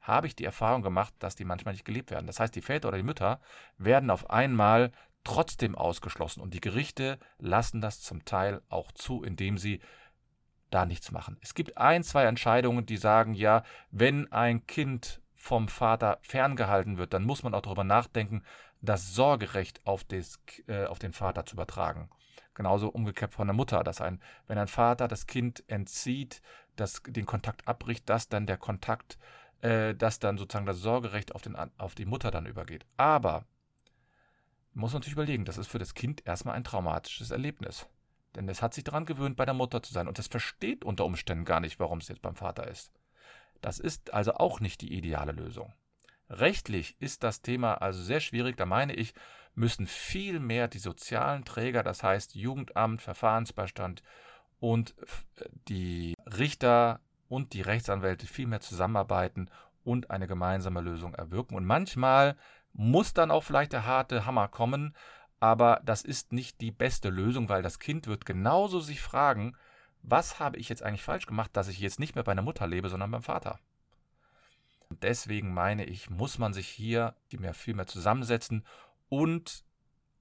habe 0.00 0.26
ich 0.26 0.36
die 0.36 0.44
Erfahrung 0.44 0.82
gemacht, 0.82 1.14
dass 1.18 1.36
die 1.36 1.44
manchmal 1.44 1.74
nicht 1.74 1.84
gelebt 1.84 2.10
werden. 2.10 2.26
Das 2.26 2.40
heißt, 2.40 2.54
die 2.54 2.62
Väter 2.62 2.88
oder 2.88 2.96
die 2.96 3.04
Mütter 3.04 3.40
werden 3.78 4.10
auf 4.10 4.30
einmal 4.30 4.92
trotzdem 5.24 5.76
ausgeschlossen 5.76 6.40
und 6.40 6.54
die 6.54 6.60
Gerichte 6.60 7.18
lassen 7.38 7.80
das 7.80 8.00
zum 8.00 8.24
Teil 8.24 8.62
auch 8.68 8.90
zu, 8.92 9.22
indem 9.22 9.58
sie 9.58 9.80
da 10.72 10.86
nichts 10.86 11.10
machen. 11.10 11.36
Es 11.40 11.54
gibt 11.54 11.78
ein, 11.78 12.02
zwei 12.02 12.24
Entscheidungen, 12.24 12.86
die 12.86 12.96
sagen, 12.96 13.34
ja, 13.34 13.62
wenn 13.90 14.30
ein 14.32 14.66
Kind 14.66 15.20
vom 15.34 15.68
Vater 15.68 16.18
ferngehalten 16.22 16.98
wird, 16.98 17.12
dann 17.12 17.24
muss 17.24 17.42
man 17.42 17.54
auch 17.54 17.62
darüber 17.62 17.84
nachdenken, 17.84 18.42
das 18.80 19.14
Sorgerecht 19.14 19.80
auf, 19.84 20.04
des, 20.04 20.40
äh, 20.66 20.84
auf 20.86 20.98
den 20.98 21.12
Vater 21.12 21.46
zu 21.46 21.54
übertragen. 21.54 22.10
Genauso 22.54 22.88
umgekehrt 22.88 23.32
von 23.32 23.46
der 23.46 23.54
Mutter, 23.54 23.82
dass 23.82 24.00
ein, 24.00 24.20
wenn 24.46 24.58
ein 24.58 24.68
Vater 24.68 25.08
das 25.08 25.26
Kind 25.26 25.64
entzieht, 25.68 26.42
das, 26.76 27.02
den 27.06 27.26
Kontakt 27.26 27.66
abbricht, 27.66 28.08
dass 28.08 28.28
dann 28.28 28.46
der 28.46 28.56
Kontakt 28.56 29.18
äh, 29.62 29.94
dass 29.94 30.18
dann 30.18 30.36
sozusagen 30.36 30.66
das 30.66 30.78
Sorgerecht 30.78 31.34
auf, 31.34 31.42
den, 31.42 31.56
auf 31.78 31.94
die 31.94 32.04
Mutter 32.04 32.30
dann 32.30 32.46
übergeht. 32.46 32.84
Aber 32.96 33.44
muss 34.74 34.92
man 34.92 35.00
natürlich 35.00 35.14
überlegen, 35.14 35.44
das 35.44 35.56
ist 35.56 35.68
für 35.68 35.78
das 35.78 35.94
Kind 35.94 36.26
erstmal 36.26 36.56
ein 36.56 36.64
traumatisches 36.64 37.30
Erlebnis. 37.30 37.86
Denn 38.34 38.48
es 38.48 38.62
hat 38.62 38.74
sich 38.74 38.84
daran 38.84 39.06
gewöhnt, 39.06 39.36
bei 39.36 39.44
der 39.44 39.54
Mutter 39.54 39.82
zu 39.82 39.92
sein 39.92 40.08
und 40.08 40.18
es 40.18 40.26
versteht 40.26 40.84
unter 40.84 41.04
Umständen 41.04 41.44
gar 41.44 41.60
nicht, 41.60 41.78
warum 41.78 41.98
es 41.98 42.08
jetzt 42.08 42.22
beim 42.22 42.36
Vater 42.36 42.66
ist. 42.66 42.92
Das 43.60 43.78
ist 43.78 44.12
also 44.12 44.34
auch 44.34 44.60
nicht 44.60 44.80
die 44.80 44.94
ideale 44.94 45.32
Lösung. 45.32 45.72
Rechtlich 46.28 46.96
ist 46.98 47.22
das 47.22 47.42
Thema 47.42 47.74
also 47.74 48.02
sehr 48.02 48.20
schwierig. 48.20 48.56
Da 48.56 48.66
meine 48.66 48.94
ich, 48.94 49.14
müssen 49.54 49.86
viel 49.86 50.40
mehr 50.40 50.66
die 50.66 50.78
sozialen 50.78 51.44
Träger, 51.44 51.82
das 51.82 52.02
heißt 52.02 52.34
Jugendamt, 52.34 53.02
Verfahrensbeistand 53.02 54.02
und 54.60 54.94
die 55.68 56.14
Richter 56.26 57.00
und 57.28 57.52
die 57.52 57.60
Rechtsanwälte 57.60 58.26
viel 58.26 58.46
mehr 58.46 58.60
zusammenarbeiten 58.60 59.50
und 59.84 60.10
eine 60.10 60.26
gemeinsame 60.26 60.80
Lösung 60.80 61.14
erwirken. 61.14 61.56
Und 61.56 61.66
manchmal 61.66 62.36
muss 62.72 63.12
dann 63.12 63.30
auch 63.30 63.42
vielleicht 63.42 63.72
der 63.72 63.84
harte 63.84 64.24
Hammer 64.24 64.48
kommen, 64.48 64.94
aber 65.42 65.80
das 65.84 66.02
ist 66.02 66.32
nicht 66.32 66.60
die 66.60 66.70
beste 66.70 67.08
Lösung, 67.08 67.48
weil 67.48 67.62
das 67.62 67.80
Kind 67.80 68.06
wird 68.06 68.24
genauso 68.24 68.78
sich 68.78 69.00
fragen, 69.00 69.56
was 70.00 70.38
habe 70.38 70.56
ich 70.56 70.68
jetzt 70.68 70.84
eigentlich 70.84 71.02
falsch 71.02 71.26
gemacht, 71.26 71.50
dass 71.54 71.66
ich 71.66 71.80
jetzt 71.80 71.98
nicht 71.98 72.14
mehr 72.14 72.22
bei 72.22 72.32
der 72.32 72.44
Mutter 72.44 72.68
lebe, 72.68 72.88
sondern 72.88 73.10
beim 73.10 73.24
Vater. 73.24 73.58
Und 74.88 75.02
deswegen 75.02 75.52
meine 75.52 75.84
ich, 75.84 76.10
muss 76.10 76.38
man 76.38 76.52
sich 76.54 76.68
hier 76.68 77.16
viel 77.54 77.74
mehr 77.74 77.88
zusammensetzen 77.88 78.64
und 79.08 79.64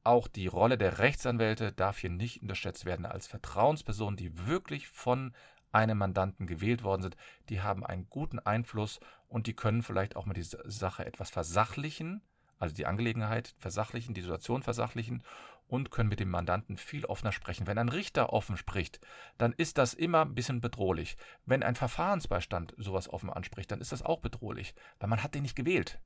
auch 0.04 0.28
die 0.28 0.48
Rolle 0.48 0.80
der 0.80 0.98
Rechtsanwälte 0.98 1.72
darf 1.72 2.00
hier 2.00 2.10
nicht 2.10 2.42
unterschätzt 2.42 2.86
werden 2.86 3.06
als 3.06 3.28
Vertrauensperson, 3.28 4.16
die 4.18 4.48
wirklich 4.48 4.88
von 4.88 5.36
einem 5.72 6.00
Mandanten 6.00 6.48
gewählt 6.48 6.82
worden 6.82 7.04
sind, 7.04 7.16
die 7.50 7.62
haben 7.62 7.86
einen 7.86 8.10
guten 8.10 8.40
Einfluss 8.40 9.00
und 9.28 9.46
die 9.46 9.54
können 9.54 9.84
vielleicht 9.84 10.16
auch 10.16 10.26
mal 10.26 10.34
die 10.34 10.42
Sache 10.42 11.06
etwas 11.06 11.30
versachlichen, 11.30 12.24
also 12.62 12.76
die 12.76 12.86
Angelegenheit 12.86 13.56
versachlichen, 13.58 14.14
die 14.14 14.22
Situation 14.22 14.64
versachlichen 14.64 15.24
und 15.68 15.90
können 15.90 16.10
mit 16.10 16.20
dem 16.20 16.30
Mandanten 16.30 16.78
viel 16.78 17.06
offener 17.06 17.32
sprechen. 17.32 17.66
Wenn 17.66 17.78
ein 17.78 17.90
Richter 17.90 18.34
offen 18.34 18.58
spricht, 18.58 19.00
dann 19.38 19.54
ist 19.54 19.78
das 19.78 19.94
immer 19.94 20.22
ein 20.22 20.36
bisschen 20.36 20.62
bedrohlich. 20.62 21.18
Wenn 21.46 21.64
ein 21.64 21.76
Verfahrensbeistand 21.76 22.74
sowas 22.78 23.10
offen 23.10 23.30
anspricht, 23.30 23.72
dann 23.72 23.82
ist 23.82 23.92
das 23.92 24.04
auch 24.04 24.20
bedrohlich, 24.20 24.76
weil 25.00 25.10
man 25.10 25.24
hat 25.24 25.34
den 25.34 25.44
nicht 25.44 25.56
gewählt. 25.56 26.00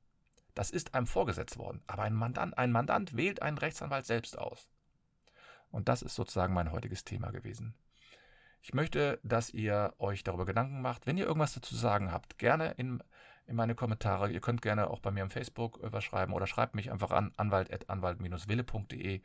Das 0.54 0.70
ist 0.70 0.94
einem 0.94 1.06
vorgesetzt 1.06 1.58
worden. 1.58 1.82
Aber 1.86 2.04
ein 2.04 2.14
Mandant, 2.14 2.56
ein 2.56 2.72
Mandant 2.72 3.16
wählt 3.16 3.42
einen 3.42 3.58
Rechtsanwalt 3.58 4.06
selbst 4.06 4.38
aus. 4.38 4.68
Und 5.70 5.88
das 5.88 6.00
ist 6.00 6.14
sozusagen 6.14 6.54
mein 6.54 6.72
heutiges 6.72 7.04
Thema 7.04 7.30
gewesen. 7.30 7.74
Ich 8.62 8.72
möchte, 8.72 9.20
dass 9.22 9.50
ihr 9.50 9.94
euch 9.98 10.24
darüber 10.24 10.46
Gedanken 10.46 10.80
macht. 10.80 11.06
Wenn 11.06 11.18
ihr 11.18 11.26
irgendwas 11.26 11.54
dazu 11.54 11.76
sagen 11.76 12.10
habt, 12.10 12.38
gerne 12.38 12.72
in, 12.78 13.02
in 13.46 13.56
meine 13.56 13.74
Kommentare. 13.74 14.30
Ihr 14.30 14.40
könnt 14.40 14.62
gerne 14.62 14.90
auch 14.90 15.00
bei 15.00 15.10
mir 15.10 15.22
im 15.22 15.30
Facebook 15.30 15.78
was 15.82 16.04
schreiben 16.04 16.32
oder 16.32 16.46
schreibt 16.46 16.74
mich 16.74 16.90
einfach 16.90 17.10
an 17.10 17.32
anwalt.anwalt-wille.de. 17.36 19.20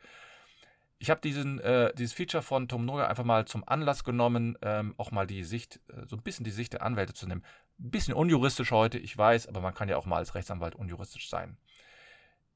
Ich 0.98 1.10
habe 1.10 1.20
diesen 1.20 1.58
äh, 1.58 1.92
dieses 1.94 2.12
Feature 2.12 2.42
von 2.42 2.68
Tom 2.68 2.84
Noya 2.84 3.08
einfach 3.08 3.24
mal 3.24 3.44
zum 3.46 3.66
Anlass 3.66 4.04
genommen, 4.04 4.56
ähm, 4.62 4.94
auch 4.98 5.10
mal 5.10 5.26
die 5.26 5.42
Sicht, 5.42 5.80
äh, 5.88 6.06
so 6.06 6.16
ein 6.16 6.22
bisschen 6.22 6.44
die 6.44 6.52
Sicht 6.52 6.74
der 6.74 6.82
Anwälte 6.82 7.12
zu 7.12 7.26
nehmen. 7.26 7.42
Ein 7.80 7.90
bisschen 7.90 8.14
unjuristisch 8.14 8.70
heute, 8.70 8.98
ich 8.98 9.18
weiß, 9.18 9.48
aber 9.48 9.60
man 9.60 9.74
kann 9.74 9.88
ja 9.88 9.96
auch 9.96 10.06
mal 10.06 10.18
als 10.18 10.36
Rechtsanwalt 10.36 10.76
unjuristisch 10.76 11.28
sein. 11.28 11.56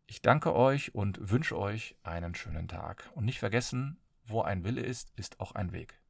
Ich 0.07 0.23
danke 0.23 0.55
euch 0.55 0.95
und 0.95 1.19
wünsche 1.21 1.59
euch 1.59 1.97
einen 2.05 2.37
schönen 2.37 2.69
Tag. 2.69 3.11
Und 3.17 3.25
nicht 3.25 3.41
vergessen, 3.41 3.99
wo 4.25 4.43
ein 4.43 4.63
Wille 4.63 4.83
ist, 4.83 5.13
ist 5.17 5.41
auch 5.41 5.53
ein 5.53 5.73
Weg. 5.73 6.01